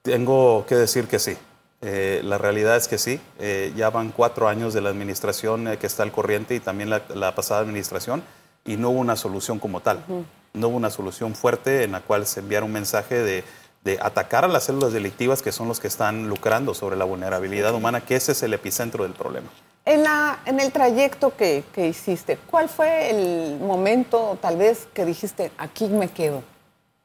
Tengo 0.02 0.66
que 0.66 0.74
decir 0.74 1.06
que 1.06 1.18
sí. 1.18 1.36
Eh, 1.80 2.20
la 2.24 2.38
realidad 2.38 2.76
es 2.76 2.88
que 2.88 2.98
sí. 2.98 3.20
Eh, 3.38 3.72
ya 3.76 3.90
van 3.90 4.10
cuatro 4.10 4.48
años 4.48 4.74
de 4.74 4.80
la 4.80 4.90
administración 4.90 5.68
eh, 5.68 5.78
que 5.78 5.86
está 5.86 6.02
al 6.02 6.12
corriente 6.12 6.54
y 6.54 6.60
también 6.60 6.90
la, 6.90 7.34
pasada 7.34 7.60
administración 7.60 8.22
y 8.64 8.76
no 8.76 8.90
hubo 8.90 9.00
una 9.00 9.16
solución 9.16 9.58
como 9.58 9.80
tal. 9.80 10.04
no 10.52 10.68
hubo 10.68 10.76
una 10.76 10.90
solución 10.90 11.34
fuerte 11.34 11.82
en 11.82 11.92
la 11.92 12.00
cual 12.00 12.26
se 12.26 12.40
enviara 12.40 12.64
un 12.64 12.72
mensaje 12.72 13.18
de, 13.18 13.44
de 13.84 13.98
atacar 14.00 14.44
a 14.44 14.48
las 14.48 14.64
células 14.64 14.92
delictivas 14.92 15.42
que 15.42 15.50
son 15.50 15.68
los 15.68 15.80
que 15.80 15.88
están 15.88 16.28
lucrando 16.28 16.74
sobre 16.74 16.96
la 16.96 17.04
vulnerabilidad 17.04 17.74
humana, 17.74 18.00
que 18.00 18.16
ese 18.16 18.32
es 18.32 18.42
el 18.42 18.54
epicentro 18.54 19.02
del 19.04 19.12
problema. 19.12 19.48
En, 19.84 20.04
la, 20.04 20.38
en 20.46 20.60
el 20.60 20.70
trayecto 20.70 21.36
que, 21.36 21.64
que 21.74 21.88
hiciste, 21.88 22.38
¿cuál 22.48 22.68
fue 22.68 23.10
el 23.10 23.58
momento 23.58 24.38
tal 24.40 24.56
vez 24.56 24.86
que 24.94 25.04
dijiste, 25.04 25.50
aquí 25.58 25.86
me 25.88 26.08
quedo? 26.08 26.44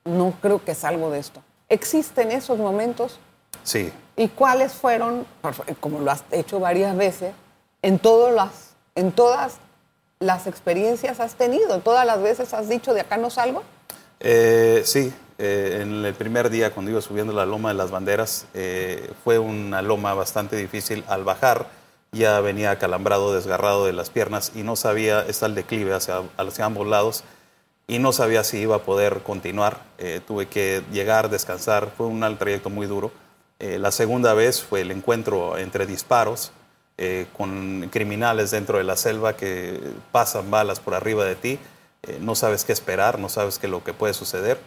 No 0.08 0.34
creo 0.42 0.64
que 0.64 0.74
salgo 0.74 1.12
de 1.12 1.20
esto. 1.20 1.42
¿Existen 1.70 2.32
esos 2.32 2.58
momentos? 2.58 3.20
Sí. 3.64 3.92
¿Y 4.16 4.30
cuáles 4.30 4.74
fueron, 4.74 5.26
como 5.80 6.00
lo 6.00 6.10
has 6.12 6.24
hecho 6.32 6.60
varias 6.60 6.96
veces, 6.96 7.34
en, 7.82 8.00
todas 8.00 8.34
las, 8.34 8.76
en 8.96 9.12
todas 9.12 9.58
las 10.20 10.48
experiencias 10.48 11.20
has 11.20 11.36
tenido? 11.36 11.80
¿Todas 11.80 12.06
las 12.06 12.22
veces 12.22 12.54
has 12.54 12.70
dicho, 12.70 12.94
de 12.94 13.02
acá 13.02 13.18
no 13.18 13.30
salgo? 13.30 13.64
Eh, 14.20 14.82
sí, 14.86 15.14
eh, 15.38 15.80
en 15.82 16.06
el 16.06 16.14
primer 16.16 16.50
día 16.50 16.72
cuando 16.74 16.92
iba 16.92 17.02
subiendo 17.02 17.34
la 17.34 17.46
loma 17.46 17.70
de 17.70 17.76
las 17.76 17.92
banderas, 17.92 18.48
eh, 18.54 19.12
fue 19.24 19.38
una 19.38 19.82
loma 19.82 20.14
bastante 20.14 20.56
difícil 20.56 21.04
al 21.08 21.24
bajar 21.24 21.68
ya 22.12 22.40
venía 22.40 22.72
acalambrado, 22.72 23.34
desgarrado 23.34 23.86
de 23.86 23.94
las 23.94 24.10
piernas 24.10 24.52
y 24.56 24.64
no 24.64 24.76
sabía, 24.76 25.22
está 25.22 25.46
el 25.46 25.56
declive 25.56 25.94
hacia, 25.94 26.22
hacia 26.38 26.66
ambos 26.66 26.88
lados 26.88 27.24
y 27.88 28.00
no 28.00 28.12
sabía 28.12 28.44
si 28.44 28.58
iba 28.58 28.76
a 28.76 28.84
poder 28.84 29.24
continuar. 29.24 29.82
Eh, 29.98 30.22
tuve 30.26 30.48
que 30.48 30.84
llegar, 30.92 31.30
descansar, 31.30 31.92
fue 31.96 32.08
un 32.08 32.38
trayecto 32.38 32.70
muy 32.70 32.86
duro. 32.86 33.12
Eh, 33.60 33.80
la 33.80 33.92
segunda 33.92 34.34
vez 34.34 34.62
fue 34.62 34.82
el 34.82 34.92
encuentro 34.92 35.58
entre 35.58 35.86
disparos 35.86 36.52
eh, 36.98 37.28
con 37.36 37.90
criminales 37.92 38.52
dentro 38.52 38.78
de 38.78 38.84
la 38.84 38.98
selva 38.98 39.36
que 39.38 39.80
pasan 40.12 40.52
balas 40.52 40.80
por 40.80 40.94
arriba 40.94 41.26
de 41.26 41.36
ti, 41.36 41.60
no 42.22 42.36
sabes 42.36 42.64
qué 42.64 42.72
esperar, 42.72 43.20
no 43.20 43.28
sabes 43.28 43.60
qué 43.60 43.68
lo 43.68 43.84
que 43.84 43.92
puede 43.94 44.14
suceder. 44.14 44.58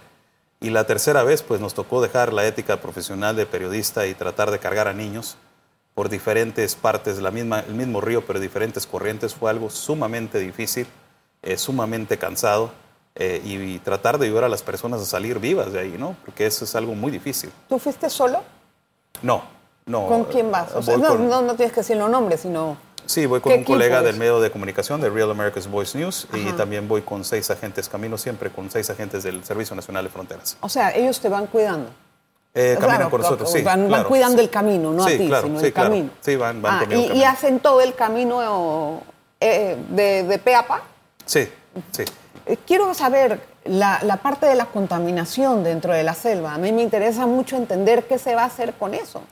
Y 0.60 0.68
la 0.68 0.84
tercera 0.84 1.22
vez, 1.22 1.42
pues 1.42 1.58
nos 1.58 1.72
tocó 1.72 2.02
dejar 2.02 2.34
la 2.34 2.46
ética 2.46 2.82
profesional 2.82 3.34
de 3.34 3.46
periodista 3.46 4.06
y 4.06 4.12
tratar 4.12 4.50
de 4.50 4.58
cargar 4.58 4.88
a 4.88 4.92
niños 4.92 5.38
por 5.94 6.10
diferentes 6.10 6.74
partes, 6.74 7.18
la 7.18 7.30
misma, 7.30 7.60
el 7.60 7.74
mismo 7.74 8.02
río, 8.02 8.26
pero 8.26 8.40
diferentes 8.40 8.86
corrientes, 8.86 9.34
fue 9.34 9.50
algo 9.50 9.70
sumamente 9.70 10.38
difícil, 10.38 10.86
eh, 11.42 11.56
sumamente 11.56 12.18
cansado, 12.18 12.72
eh, 13.22 13.42
y, 13.44 13.78
tratar 13.80 14.18
de 14.18 14.24
ayudar 14.24 14.44
a 14.44 14.48
las 14.48 14.62
personas 14.62 15.02
a 15.02 15.04
salir 15.04 15.38
vivas 15.38 15.74
de 15.74 15.78
ahí, 15.78 15.96
¿no? 15.98 16.16
Porque 16.24 16.46
eso 16.46 16.64
es 16.64 16.74
algo 16.74 16.94
muy 16.94 17.12
difícil. 17.12 17.52
¿Tú 17.68 17.78
fuiste 17.78 18.08
solo? 18.08 18.40
No, 19.20 19.42
no. 19.84 20.06
¿Con 20.06 20.24
quién 20.24 20.50
vas? 20.50 20.74
no, 20.88 21.42
no, 21.42 21.54
tienes 21.54 21.74
que 21.74 21.80
decir 21.80 21.98
los 21.98 22.08
nombres, 22.08 22.40
sino... 22.40 22.78
Sí, 23.04 23.26
voy 23.26 23.40
con 23.40 23.52
un 23.52 23.64
colega 23.64 24.00
del 24.00 24.16
medio 24.16 24.40
de 24.40 24.50
comunicación 24.50 25.02
de 25.02 25.10
Real 25.10 25.30
America's 25.30 25.70
Voice 25.70 25.98
News 25.98 26.28
y 26.32 26.50
también 26.52 26.88
voy 26.88 27.02
con 27.02 27.22
seis 27.22 27.50
agentes, 27.50 27.90
camino 27.90 28.16
siempre 28.16 28.48
con 28.48 28.70
seis 28.70 28.88
agentes 28.88 29.22
del 29.22 29.44
Servicio 29.44 29.76
Nacional 29.76 30.04
de 30.04 30.10
Fronteras. 30.10 30.56
O 30.60 30.70
sea, 30.70 30.96
ellos 30.96 31.20
te 31.20 31.28
van 31.28 31.46
cuidando. 31.46 31.90
Eh, 32.54 32.78
caminan 32.80 33.10
con 33.10 33.20
nosotros, 33.20 33.52
sí. 33.52 33.60
Van, 33.60 34.04
cuidando 34.04 34.40
el 34.40 34.48
camino, 34.48 34.92
no 34.92 35.04
a 35.04 35.08
ti, 35.08 35.30
sino 35.42 35.60
el 35.60 35.72
camino. 35.74 36.10
Sí, 36.20 36.36
van, 36.36 36.62
van 36.62 36.90
ah, 36.90 36.94
y, 36.94 37.18
y, 37.18 37.24
hacen 37.24 37.60
todo 37.60 37.82
el 37.82 37.94
camino 37.94 39.02
eh, 39.40 39.76
de, 39.90 40.22
de 40.22 40.38
pe 40.38 40.54
a 40.54 40.66
pa? 40.66 40.82
Sí, 41.26 41.46
sí. 41.92 42.04
Eh, 42.50 42.58
quiero 42.66 42.92
saber 42.94 43.40
la, 43.64 44.00
la, 44.02 44.16
parte 44.16 44.46
de 44.46 44.56
la 44.56 44.66
contaminación 44.66 45.62
dentro 45.62 45.92
de 45.92 46.02
la 46.02 46.14
selva. 46.14 46.54
A 46.54 46.58
mí 46.58 46.72
me 46.72 46.82
interesa 46.82 47.26
mucho 47.26 47.56
entender 47.56 48.08
qué 48.08 48.18
se 48.18 48.34
va 48.34 48.42
a 48.42 48.46
hacer 48.46 48.74
con 48.74 48.92
eso. 48.92 49.22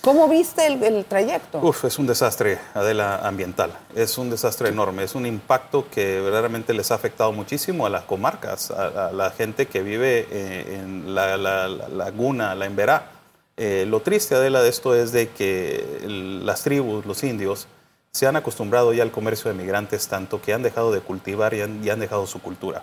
¿Cómo 0.00 0.28
viste 0.28 0.66
el, 0.66 1.04
trayecto? 1.04 1.58
Uf, 1.60 1.84
es 1.84 1.98
un 1.98 2.06
desastre, 2.06 2.58
Adela, 2.74 3.16
ambiental. 3.16 3.72
Es 3.96 4.16
un 4.16 4.30
desastre 4.30 4.68
enorme. 4.68 5.02
Es 5.02 5.16
un 5.16 5.26
impacto 5.26 5.86
que 5.90 6.20
verdaderamente 6.20 6.72
les 6.72 6.92
ha 6.92 6.94
afectado 6.94 7.32
muchísimo 7.32 7.84
a 7.84 7.90
las 7.90 8.04
comarcas, 8.04 8.70
a, 8.70 9.10
la 9.12 9.30
gente 9.30 9.66
que 9.66 9.82
vive 9.82 10.28
eh, 10.30 10.80
en 10.80 11.14
la, 11.14 11.36
laguna, 11.36 12.54
la 12.54 12.66
Emberá. 12.66 13.10
Eh, 13.56 13.86
lo 13.88 14.02
triste, 14.02 14.36
Adela, 14.36 14.62
de 14.62 14.68
esto 14.68 14.94
es 14.94 15.10
de 15.10 15.30
que 15.30 16.40
las 16.44 16.62
tribus, 16.62 17.04
los 17.06 17.22
indios, 17.24 17.66
se 18.12 18.26
han 18.26 18.36
acostumbrado 18.36 18.92
ya 18.92 19.02
al 19.02 19.10
comercio 19.10 19.50
de 19.50 19.56
migrantes 19.56 20.06
tanto 20.06 20.42
que 20.42 20.52
han 20.52 20.62
dejado 20.62 20.92
de 20.92 21.00
cultivar 21.00 21.54
y 21.54 21.62
han 21.62 22.00
dejado 22.00 22.26
su 22.26 22.40
cultura 22.40 22.82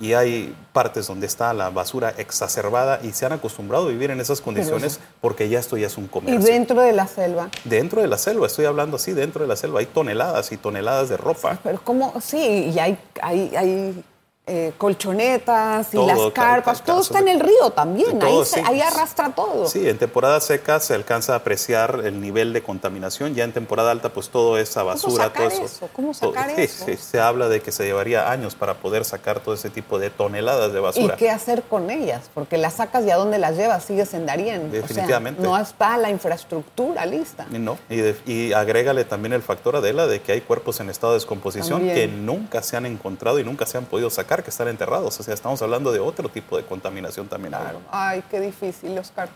y 0.00 0.12
hay 0.12 0.54
partes 0.72 1.06
donde 1.06 1.26
está 1.26 1.54
la 1.54 1.70
basura 1.70 2.14
exacerbada 2.18 3.00
y 3.02 3.12
se 3.12 3.24
han 3.24 3.32
acostumbrado 3.32 3.86
a 3.86 3.88
vivir 3.88 4.10
en 4.10 4.20
esas 4.20 4.40
condiciones 4.40 5.00
porque 5.20 5.48
ya 5.48 5.58
esto 5.58 5.76
ya 5.76 5.86
es 5.86 5.96
un 5.96 6.06
comercio. 6.06 6.38
¿Y 6.38 6.44
dentro 6.44 6.82
de 6.82 6.92
la 6.92 7.06
selva? 7.06 7.48
Dentro 7.64 8.02
de 8.02 8.08
la 8.08 8.18
selva, 8.18 8.46
estoy 8.46 8.66
hablando 8.66 8.96
así, 8.96 9.12
dentro 9.12 9.42
de 9.42 9.48
la 9.48 9.56
selva 9.56 9.80
hay 9.80 9.86
toneladas 9.86 10.52
y 10.52 10.56
toneladas 10.56 11.08
de 11.08 11.16
ropa. 11.16 11.58
Pero 11.62 11.80
¿cómo? 11.82 12.12
Sí, 12.20 12.72
y 12.74 12.78
hay, 12.78 12.98
hay, 13.22 13.56
hay 13.56 14.04
eh, 14.48 14.72
colchonetas 14.78 15.92
y 15.92 15.96
las 15.96 16.20
carpas, 16.32 16.84
todo 16.84 17.00
está 17.00 17.18
en 17.18 17.26
el 17.26 17.40
río 17.40 17.70
también, 17.74 18.20
ahí, 18.64 18.80
arrastra 18.80 19.30
todo. 19.30 19.66
Sí, 19.66 19.88
en 19.88 19.98
temporada 19.98 20.40
seca 20.40 20.78
se 20.78 20.94
alcanza 20.94 21.32
a 21.32 21.36
apreciar 21.38 22.02
el 22.04 22.20
nivel 22.20 22.52
de 22.52 22.62
contaminación, 22.62 23.34
ya 23.34 23.42
en 23.42 23.52
temporada 23.52 23.90
alta 23.90 24.10
pues 24.10 24.28
todo 24.28 24.56
esa 24.56 24.84
basura, 24.84 25.32
todo 25.32 25.48
eso. 25.48 25.88
¿Cómo 25.92 26.14
sacar 26.14 26.50
eso? 26.60 26.84
Sí, 26.86 26.96
se 26.96 27.18
habla 27.18 27.48
de 27.48 27.60
que 27.60 27.72
se 27.72 27.86
llevaría 27.86 28.30
años 28.30 28.54
para 28.54 28.74
poder 28.74 29.04
sacar 29.04 29.40
todo 29.40 29.52
ese 29.52 29.68
tipo 29.68 29.98
de 29.98 30.10
toneladas 30.10 30.72
de 30.72 30.78
basura. 30.78 31.14
¿Y 31.14 31.16
qué 31.16 31.28
hacer 31.28 31.64
con 31.64 31.90
ellas? 31.90 32.30
Porque 32.32 32.56
las 32.56 32.74
sacas 32.74 33.04
y 33.04 33.10
a 33.10 33.16
dónde 33.16 33.38
las 33.38 33.56
llevas 33.56 33.84
sigues 33.84 34.14
en 34.14 34.26
Darien. 34.26 34.70
Definitivamente. 34.70 35.42
no 35.42 35.58
está 35.58 35.96
la 35.96 36.10
infraestructura 36.10 37.04
lista. 37.04 37.46
no, 37.50 37.78
y, 37.90 38.00
y, 38.30 38.52
agrégale 38.52 39.04
también 39.04 39.32
el 39.32 39.42
factor 39.42 39.74
Adela 39.74 40.06
de 40.06 40.20
que 40.20 40.30
hay 40.30 40.40
cuerpos 40.40 40.78
en 40.78 40.88
estado 40.88 41.14
de 41.14 41.16
descomposición 41.18 41.80
que 41.82 42.06
nunca 42.06 42.62
se 42.62 42.76
han 42.76 42.86
encontrado 42.86 43.40
y 43.40 43.44
nunca 43.44 43.66
se 43.66 43.76
han 43.78 43.86
podido 43.86 44.08
sacar 44.08 44.35
que 44.42 44.50
están 44.50 44.68
enterrados. 44.68 45.18
O 45.18 45.22
sea, 45.22 45.34
estamos 45.34 45.60
hablando 45.62 45.92
de 45.92 46.00
otro 46.00 46.28
tipo 46.28 46.56
de 46.56 46.64
contaminación 46.64 47.28
también. 47.28 47.54
Claro. 47.54 47.80
Ay, 47.90 48.22
qué 48.30 48.40
difícil, 48.40 48.98
Oscar. 48.98 49.28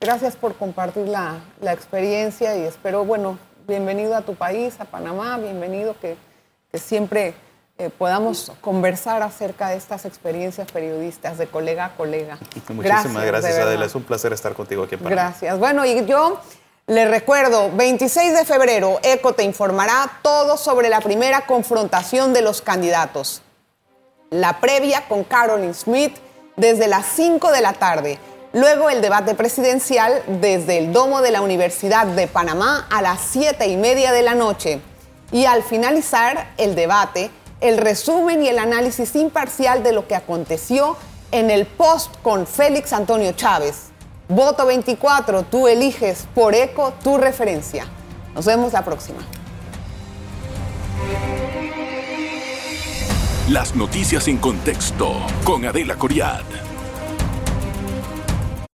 Gracias 0.00 0.34
por 0.34 0.54
compartir 0.56 1.06
la, 1.06 1.36
la, 1.60 1.72
experiencia 1.72 2.56
y 2.56 2.62
espero, 2.62 3.04
bueno, 3.04 3.38
bienvenido 3.68 4.16
a 4.16 4.22
tu 4.22 4.34
país, 4.34 4.74
a 4.80 4.84
Panamá, 4.84 5.38
bienvenido 5.38 5.94
que, 6.00 6.16
que 6.72 6.78
siempre 6.78 7.34
eh, 7.78 7.88
podamos 7.88 8.50
conversar 8.60 9.22
acerca 9.22 9.68
de 9.68 9.76
estas 9.76 10.04
experiencias 10.04 10.70
periodistas 10.72 11.38
de 11.38 11.46
colega 11.46 11.84
a 11.84 11.94
colega. 11.94 12.36
Muchísimas 12.68 13.24
gracias, 13.24 13.58
Adela. 13.58 13.84
Es 13.84 13.94
un 13.94 14.02
placer 14.02 14.32
estar 14.32 14.54
contigo 14.54 14.82
aquí 14.82 14.96
en 14.96 15.02
Panamá. 15.02 15.22
Gracias. 15.22 15.58
Bueno, 15.58 15.86
y 15.86 16.04
yo 16.04 16.40
les 16.88 17.08
recuerdo, 17.08 17.70
26 17.70 18.34
de 18.34 18.44
febrero, 18.44 18.98
ECO 19.04 19.34
te 19.34 19.44
informará 19.44 20.18
todo 20.22 20.56
sobre 20.56 20.88
la 20.88 21.00
primera 21.00 21.46
confrontación 21.46 22.32
de 22.32 22.42
los 22.42 22.60
candidatos 22.60 23.40
la 24.32 24.60
previa 24.60 25.04
con 25.08 25.24
Carolyn 25.24 25.74
Smith 25.74 26.16
desde 26.56 26.88
las 26.88 27.06
5 27.06 27.52
de 27.52 27.60
la 27.60 27.74
tarde. 27.74 28.18
Luego 28.54 28.90
el 28.90 29.00
debate 29.00 29.34
presidencial 29.34 30.22
desde 30.26 30.78
el 30.78 30.92
Domo 30.92 31.22
de 31.22 31.30
la 31.30 31.42
Universidad 31.42 32.06
de 32.06 32.26
Panamá 32.26 32.86
a 32.90 33.00
las 33.02 33.20
7 33.30 33.66
y 33.68 33.76
media 33.76 34.10
de 34.12 34.22
la 34.22 34.34
noche. 34.34 34.80
Y 35.30 35.44
al 35.44 35.62
finalizar 35.62 36.52
el 36.56 36.74
debate, 36.74 37.30
el 37.60 37.78
resumen 37.78 38.42
y 38.42 38.48
el 38.48 38.58
análisis 38.58 39.14
imparcial 39.16 39.82
de 39.82 39.92
lo 39.92 40.08
que 40.08 40.16
aconteció 40.16 40.96
en 41.30 41.50
el 41.50 41.66
post 41.66 42.14
con 42.22 42.46
Félix 42.46 42.92
Antonio 42.92 43.32
Chávez. 43.32 43.88
Voto 44.28 44.66
24, 44.66 45.42
tú 45.44 45.68
eliges 45.68 46.26
por 46.34 46.54
eco 46.54 46.94
tu 47.02 47.18
referencia. 47.18 47.86
Nos 48.34 48.46
vemos 48.46 48.72
la 48.72 48.82
próxima. 48.82 49.20
Las 53.48 53.74
noticias 53.74 54.28
en 54.28 54.38
contexto 54.38 55.16
con 55.42 55.64
Adela 55.64 55.96
Coriad. 55.96 56.71